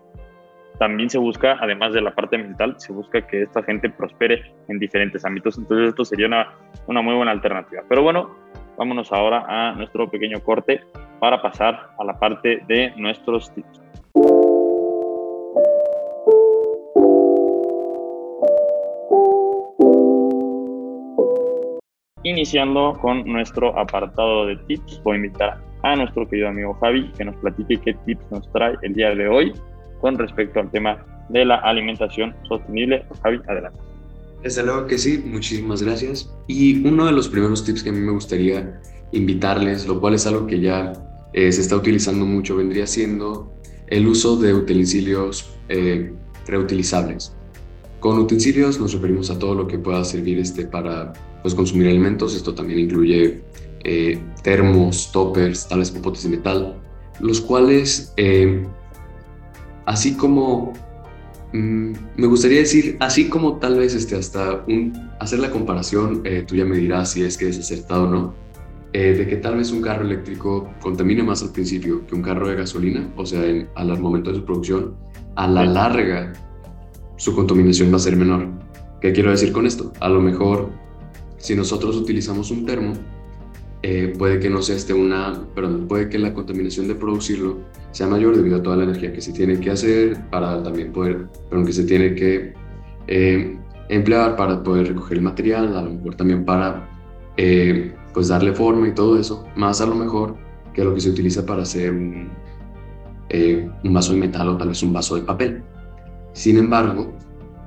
también 0.80 1.10
se 1.10 1.20
busca, 1.20 1.58
además 1.62 1.94
de 1.94 2.02
la 2.02 2.14
parte 2.14 2.38
mental, 2.38 2.76
se 2.78 2.92
busca 2.94 3.26
que 3.26 3.44
esta 3.44 3.62
gente 3.64 3.90
prospere 3.92 4.54
en 4.68 4.80
diferentes 4.80 5.24
ámbitos. 5.24 5.58
Entonces 5.58 5.90
esto 5.90 6.04
sería 6.04 6.28
una, 6.28 6.54
una 6.88 7.02
muy 7.02 7.14
buena 7.14 7.32
alternativa. 7.32 7.84
Pero 7.88 8.02
bueno, 8.02 8.36
vámonos 8.78 9.12
ahora 9.12 9.46
a 9.48 9.74
nuestro 9.74 10.10
pequeño 10.10 10.40
corte 10.42 10.82
para 11.20 11.42
pasar 11.42 11.92
a 11.98 12.04
la 12.04 12.20
parte 12.20 12.64
de 12.68 12.92
nuestros 12.98 13.54
tips. 13.54 13.87
Iniciando 22.28 22.98
con 23.02 23.24
nuestro 23.24 23.80
apartado 23.80 24.48
de 24.48 24.58
tips, 24.68 25.02
voy 25.02 25.14
a 25.14 25.16
invitar 25.16 25.62
a 25.84 25.96
nuestro 25.96 26.28
querido 26.28 26.50
amigo 26.50 26.74
Javi 26.82 27.10
que 27.18 27.24
nos 27.24 27.38
platique 27.38 27.80
qué 27.86 27.94
tips 28.06 28.22
nos 28.32 28.52
trae 28.52 28.76
el 28.82 28.96
día 28.96 29.16
de 29.16 29.30
hoy 29.30 29.54
con 30.02 30.18
respecto 30.18 30.60
al 30.60 30.70
tema 30.70 31.06
de 31.30 31.46
la 31.46 31.56
alimentación 31.56 32.36
sostenible. 32.50 33.06
Javi, 33.24 33.40
adelante. 33.48 33.80
Desde 34.44 34.62
luego 34.62 34.88
que 34.88 34.98
sí, 34.98 35.24
muchísimas 35.26 35.82
gracias. 35.82 36.30
Y 36.48 36.86
uno 36.86 37.06
de 37.06 37.14
los 37.14 37.30
primeros 37.30 37.64
tips 37.64 37.82
que 37.82 37.92
a 37.92 37.94
mí 37.94 38.02
me 38.02 38.12
gustaría 38.12 38.78
invitarles, 39.14 39.88
lo 39.88 40.02
cual 40.02 40.16
es 40.16 40.28
algo 40.28 40.48
que 40.48 40.60
ya 40.60 40.92
eh, 41.32 41.50
se 41.54 41.62
está 41.62 41.78
utilizando 41.78 42.26
mucho, 42.26 42.58
vendría 42.58 42.88
siendo 42.88 43.54
el 43.88 44.06
uso 44.06 44.36
de 44.36 44.54
utensilios 44.54 45.58
eh, 45.70 46.12
reutilizables. 46.46 47.34
Con 48.02 48.20
utensilios 48.20 48.82
nos 48.82 48.92
referimos 48.92 49.32
a 49.32 49.40
todo 49.40 49.56
lo 49.56 49.66
que 49.66 49.80
pueda 49.80 50.04
servir 50.04 50.40
este, 50.40 50.66
para 50.66 51.14
pues, 51.48 51.56
consumir 51.56 51.88
alimentos. 51.88 52.36
Esto 52.36 52.54
también 52.54 52.80
incluye 52.80 53.42
eh, 53.84 54.20
termos, 54.44 55.12
toppers, 55.12 55.68
tales 55.68 55.92
popotes 55.92 56.24
de 56.24 56.30
metal, 56.30 56.76
los 57.22 57.40
cuales, 57.40 58.14
eh, 58.18 58.66
así 59.86 60.16
como, 60.16 60.74
mm, 61.54 61.92
me 62.18 62.28
gustaría 62.28 62.60
decir, 62.60 62.98
así 63.00 63.30
como 63.30 63.58
tal 63.58 63.78
vez 63.78 63.94
este, 63.94 64.16
hasta 64.16 64.66
un, 64.68 64.94
hacer 65.20 65.40
la 65.40 65.52
comparación, 65.52 66.22
eh, 66.26 66.44
tú 66.46 66.56
ya 66.56 66.66
me 66.66 66.76
dirás 66.76 67.12
si 67.12 67.24
es 67.24 67.38
que 67.38 67.48
es 67.48 67.58
acertado 67.60 68.04
o 68.04 68.10
no, 68.10 68.34
de 68.94 69.28
que 69.28 69.36
tal 69.38 69.58
vez 69.58 69.72
un 69.72 69.82
carro 69.82 70.04
eléctrico 70.04 70.68
contamine 70.82 71.22
más 71.22 71.44
al 71.44 71.52
principio 71.52 72.08
que 72.08 72.16
un 72.16 72.24
carro 72.24 72.50
de 72.50 72.56
gasolina, 72.56 73.08
o 73.16 73.28
sea, 73.28 73.44
al 73.76 74.00
momento 74.00 74.32
de 74.32 74.38
su 74.38 74.44
producción, 74.44 74.96
a 75.36 75.48
la 75.48 75.66
larga 75.66 76.34
su 77.18 77.36
contaminación 77.36 77.92
va 77.92 77.98
a 77.98 78.00
ser 78.00 78.16
menor. 78.16 78.48
¿Qué 79.02 79.14
quiero 79.14 79.30
decir 79.30 79.52
con 79.52 79.68
esto? 79.68 79.94
A 80.00 80.10
lo 80.10 80.20
mejor, 80.20 80.72
si 81.38 81.56
nosotros 81.56 81.96
utilizamos 81.96 82.52
un 82.52 82.66
termo, 82.66 82.94
eh, 83.84 84.14
puede 84.18 84.40
que 84.40 84.50
no 84.50 84.62
sea 84.62 84.76
este 84.76 84.94
una, 84.94 85.48
perdón, 85.54 85.88
puede 85.88 86.10
que 86.10 86.18
la 86.18 86.34
contaminación 86.34 86.88
de 86.88 86.96
producirlo 86.96 87.60
sea 87.92 88.08
mayor 88.08 88.36
debido 88.36 88.58
a 88.58 88.64
toda 88.64 88.78
la 88.78 88.84
energía 88.84 89.14
que 89.14 89.22
se 89.22 89.32
tiene 89.32 89.60
que 89.60 89.72
hacer 89.72 90.30
para 90.30 90.62
también 90.64 90.92
poder, 90.92 91.28
perdón, 91.50 91.66
que 91.66 91.74
se 91.74 91.84
tiene 91.84 92.16
que 92.16 92.54
eh, 93.08 93.58
emplear 93.90 94.36
para 94.36 94.64
poder 94.64 94.88
recoger 94.88 95.18
el 95.18 95.24
material, 95.24 95.78
a 95.78 95.82
lo 95.84 95.92
mejor 95.92 96.16
también 96.16 96.44
para 96.44 96.90
eh, 97.38 97.94
pues 98.14 98.30
darle 98.30 98.54
forma 98.54 98.88
y 98.88 98.94
todo 98.94 99.20
eso, 99.20 99.46
más 99.56 99.80
a 99.80 99.86
lo 99.86 99.96
mejor 99.96 100.36
que 100.74 100.84
lo 100.84 100.94
que 100.94 101.02
se 101.02 101.10
utiliza 101.12 101.46
para 101.46 101.64
hacer 101.64 101.92
un, 101.92 102.30
un 103.84 103.94
vaso 103.94 104.14
de 104.14 104.20
metal 104.20 104.50
o 104.50 104.58
tal 104.58 104.70
vez 104.70 104.82
un 104.84 104.94
vaso 104.94 105.16
de 105.16 105.22
papel. 105.22 105.64
Sin 106.34 106.58
embargo, 106.58 107.14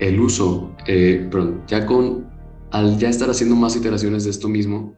el 0.00 0.18
uso, 0.18 0.72
eh, 0.87 1.28
perdón, 1.30 1.62
ya 1.66 1.85
con, 1.85 2.30
al 2.70 2.98
ya 2.98 3.09
estar 3.09 3.30
haciendo 3.30 3.56
más 3.56 3.76
iteraciones 3.76 4.24
de 4.24 4.30
esto 4.30 4.48
mismo, 4.48 4.96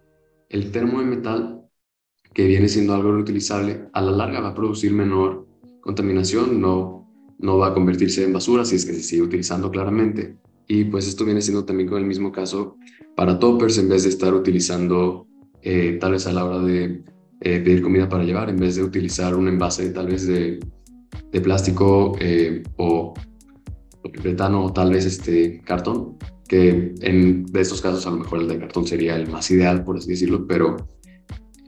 el 0.48 0.70
termo 0.70 1.00
de 1.00 1.06
metal, 1.06 1.62
que 2.35 2.46
viene 2.46 2.68
siendo 2.68 2.94
algo 2.94 3.12
reutilizable, 3.12 3.88
a 3.92 4.00
la 4.00 4.12
larga 4.12 4.40
va 4.40 4.48
a 4.48 4.54
producir 4.54 4.92
menor 4.92 5.46
contaminación, 5.80 6.61
no, 6.61 7.08
no 7.38 7.58
va 7.58 7.68
a 7.68 7.74
convertirse 7.74 8.24
en 8.24 8.32
basura 8.32 8.64
si 8.64 8.76
es 8.76 8.87
que 8.87 8.94
se 8.94 9.02
sigue 9.02 9.22
utilizando 9.22 9.70
claramente. 9.70 10.37
Y 10.68 10.85
pues 10.85 11.08
esto 11.08 11.24
viene 11.24 11.42
siendo 11.42 11.64
también 11.64 11.88
con 11.88 11.98
el 11.98 12.06
mismo 12.06 12.30
caso 12.30 12.76
para 13.16 13.38
toppers, 13.38 13.78
en 13.78 13.88
vez 13.88 14.04
de 14.04 14.11
estar 14.11 14.32
utilizando 14.32 15.26
eh, 15.61 15.98
tal 16.00 16.12
vez 16.12 16.26
a 16.26 16.32
la 16.32 16.44
hora 16.44 16.61
de 16.61 17.02
eh, 17.40 17.61
pedir 17.61 17.82
comida 17.82 18.08
para 18.08 18.24
llevar, 18.24 18.48
en 18.48 18.56
vez 18.56 18.76
de 18.76 18.82
utilizar 18.82 19.35
un 19.35 19.48
envase 19.48 19.90
tal 19.90 20.06
vez 20.06 20.26
de, 20.26 20.61
plástico 21.42 22.14
o 22.76 23.14
poliuretano 24.02 24.64
o 24.64 24.72
tal 24.72 24.90
vez 24.90 25.06
este 25.06 25.61
cartón, 25.62 26.18
que 26.53 26.93
en 27.01 27.47
de 27.47 27.62
estos 27.62 27.81
casos 27.81 28.07
a 28.07 28.11
lo 28.11 28.19
mejor 28.19 28.41
el 28.41 28.49
de 28.49 28.59
cartón 28.59 28.87
sería 28.87 29.17
el 29.17 29.27
más 29.27 29.51
ideal, 29.51 29.85
por 29.85 29.97
así 29.97 30.11
decirlo, 30.11 30.47
pero 30.47 30.77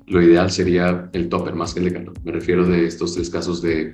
lo 0.07 0.20
ideal 0.20 0.51
sería 0.51 1.09
el 1.14 1.31
topper 1.31 1.55
más 1.55 1.73
que 1.73 1.81
el 1.81 1.87
de 1.87 1.92
cartón. 1.94 2.14
Me 2.23 2.33
refiero 2.33 2.66
de 2.66 2.85
estos 2.85 3.14
tres 3.14 3.31
casos 3.31 3.62
de 3.62 3.92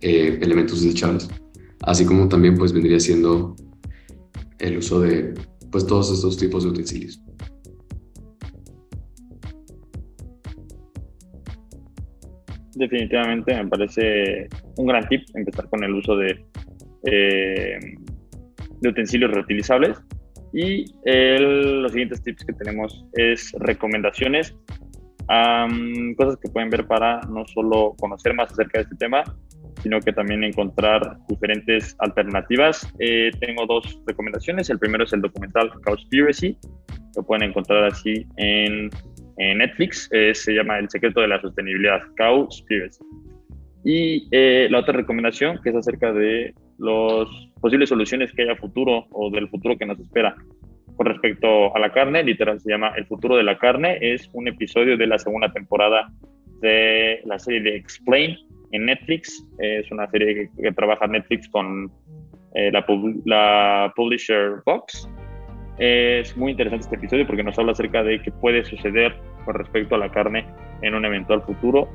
eh, 0.00 0.38
elementos 0.42 0.82
desechables, 0.82 1.30
así 1.82 2.04
como 2.04 2.28
también 2.28 2.56
pues 2.56 2.72
vendría 2.72 2.98
siendo 2.98 3.54
el 4.58 4.78
uso 4.78 5.00
de 5.00 5.32
pues 5.70 5.86
todos 5.86 6.12
estos 6.12 6.36
tipos 6.36 6.64
de 6.64 6.70
utensilios. 6.70 7.22
Definitivamente 12.74 13.54
me 13.54 13.68
parece 13.68 14.48
un 14.76 14.86
gran 14.86 15.06
tip 15.08 15.22
empezar 15.34 15.68
con 15.68 15.84
el 15.84 15.94
uso 15.94 16.16
de 16.16 16.44
eh, 17.04 17.78
de 18.80 18.88
utensilios 18.88 19.30
reutilizables. 19.30 19.96
Y 20.52 20.84
los 21.04 21.92
siguientes 21.92 22.22
tips 22.22 22.44
que 22.44 22.52
tenemos 22.52 23.04
es 23.14 23.52
recomendaciones, 23.58 24.54
cosas 26.16 26.36
que 26.42 26.50
pueden 26.50 26.68
ver 26.70 26.86
para 26.86 27.20
no 27.22 27.46
solo 27.46 27.94
conocer 27.98 28.34
más 28.34 28.52
acerca 28.52 28.78
de 28.78 28.82
este 28.84 28.96
tema, 28.96 29.24
sino 29.82 30.00
que 30.00 30.12
también 30.12 30.44
encontrar 30.44 31.16
diferentes 31.28 31.96
alternativas. 31.98 32.86
Eh, 32.98 33.30
tengo 33.40 33.66
dos 33.66 34.00
recomendaciones. 34.06 34.70
El 34.70 34.78
primero 34.78 35.04
es 35.04 35.12
el 35.12 35.22
documental 35.22 35.70
Cowspiracy. 35.84 36.56
Lo 37.16 37.22
pueden 37.24 37.48
encontrar 37.48 37.84
así 37.84 38.26
en, 38.36 38.90
en 39.38 39.58
Netflix. 39.58 40.08
Eh, 40.12 40.34
se 40.34 40.52
llama 40.52 40.78
El 40.78 40.88
secreto 40.88 41.20
de 41.20 41.28
la 41.28 41.40
sostenibilidad, 41.40 42.00
Cowspiracy. 42.16 43.02
Y 43.84 44.28
la 44.68 44.78
otra 44.78 44.94
recomendación, 44.94 45.58
que 45.62 45.70
es 45.70 45.76
acerca 45.76 46.12
de 46.12 46.54
las 46.78 47.28
posibles 47.60 47.88
soluciones 47.88 48.32
que 48.32 48.42
haya 48.42 48.56
futuro 48.56 49.06
o 49.10 49.30
del 49.30 49.48
futuro 49.48 49.76
que 49.76 49.86
nos 49.86 49.98
espera. 50.00 50.34
Con 50.96 51.06
respecto 51.06 51.74
a 51.74 51.78
la 51.78 51.92
carne, 51.92 52.22
literal 52.22 52.60
se 52.60 52.70
llama 52.70 52.92
El 52.96 53.06
futuro 53.06 53.36
de 53.36 53.42
la 53.42 53.58
carne, 53.58 53.98
es 54.00 54.28
un 54.34 54.48
episodio 54.48 54.96
de 54.96 55.06
la 55.06 55.18
segunda 55.18 55.52
temporada 55.52 56.12
de 56.60 57.20
la 57.24 57.38
serie 57.38 57.60
de 57.60 57.76
Explain 57.76 58.36
en 58.72 58.86
Netflix, 58.86 59.46
es 59.58 59.90
una 59.90 60.08
serie 60.08 60.50
que, 60.60 60.72
trabaja 60.72 61.06
Netflix 61.06 61.48
con 61.48 61.90
eh, 62.54 62.70
la, 62.72 63.92
publisher 63.94 64.62
Fox. 64.64 65.08
Es 65.78 66.36
muy 66.36 66.52
interesante 66.52 66.84
este 66.84 66.96
episodio 66.96 67.26
porque 67.26 67.42
nos 67.42 67.58
habla 67.58 67.72
acerca 67.72 68.02
de 68.02 68.20
qué 68.22 68.30
puede 68.30 68.64
suceder 68.64 69.14
con 69.44 69.54
respecto 69.54 69.94
a 69.94 69.98
la 69.98 70.10
carne 70.10 70.46
en 70.82 70.94
un 70.94 71.04
eventual 71.04 71.42
futuro, 71.42 71.88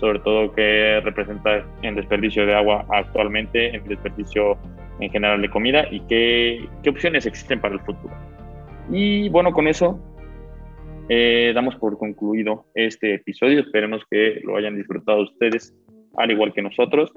sobre 0.00 0.18
todo 0.20 0.52
que 0.52 1.00
representa 1.00 1.64
el 1.82 1.94
desperdicio 1.94 2.46
de 2.46 2.54
agua 2.54 2.84
actualmente, 2.90 3.74
el 3.74 3.84
desperdicio 3.84 4.56
en 5.00 5.10
general 5.10 5.42
de 5.42 5.50
comida 5.50 5.86
y 5.90 6.00
qué, 6.00 6.68
qué 6.82 6.90
opciones 6.90 7.26
existen 7.26 7.60
para 7.60 7.74
el 7.74 7.80
futuro. 7.80 8.14
Y 8.90 9.28
bueno, 9.28 9.52
con 9.52 9.68
eso 9.68 9.98
eh, 11.08 11.52
damos 11.54 11.76
por 11.76 11.98
concluido 11.98 12.66
este 12.74 13.14
episodio. 13.14 13.60
Esperemos 13.60 14.02
que 14.10 14.40
lo 14.44 14.56
hayan 14.56 14.76
disfrutado 14.76 15.22
ustedes, 15.22 15.74
al 16.16 16.30
igual 16.30 16.52
que 16.52 16.62
nosotros. 16.62 17.12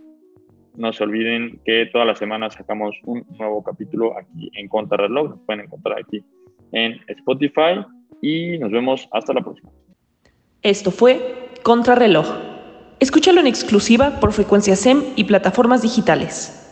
No 0.76 0.92
se 0.92 1.04
olviden 1.04 1.62
que 1.64 1.86
todas 1.92 2.06
las 2.06 2.20
semanas 2.20 2.56
sacamos 2.56 2.96
un 3.06 3.26
nuevo 3.38 3.64
capítulo 3.64 4.18
aquí 4.18 4.52
en 4.56 4.68
Contrarreloj. 4.68 5.30
Nos 5.30 5.40
pueden 5.46 5.66
encontrar 5.66 6.00
aquí 6.00 6.22
en 6.72 7.00
Spotify 7.08 7.86
y 8.22 8.58
nos 8.58 8.72
vemos 8.72 9.08
hasta 9.12 9.34
la 9.34 9.42
próxima. 9.42 9.70
Esto 10.62 10.92
fue 10.92 11.20
Contrarreloj. 11.64 12.55
Escúchalo 13.06 13.40
en 13.40 13.46
exclusiva 13.46 14.20
por 14.20 14.34
frecuencia 14.34 14.76
SEM 14.76 15.04
y 15.16 15.26
plataformas 15.26 15.84
digitales. 15.84 16.65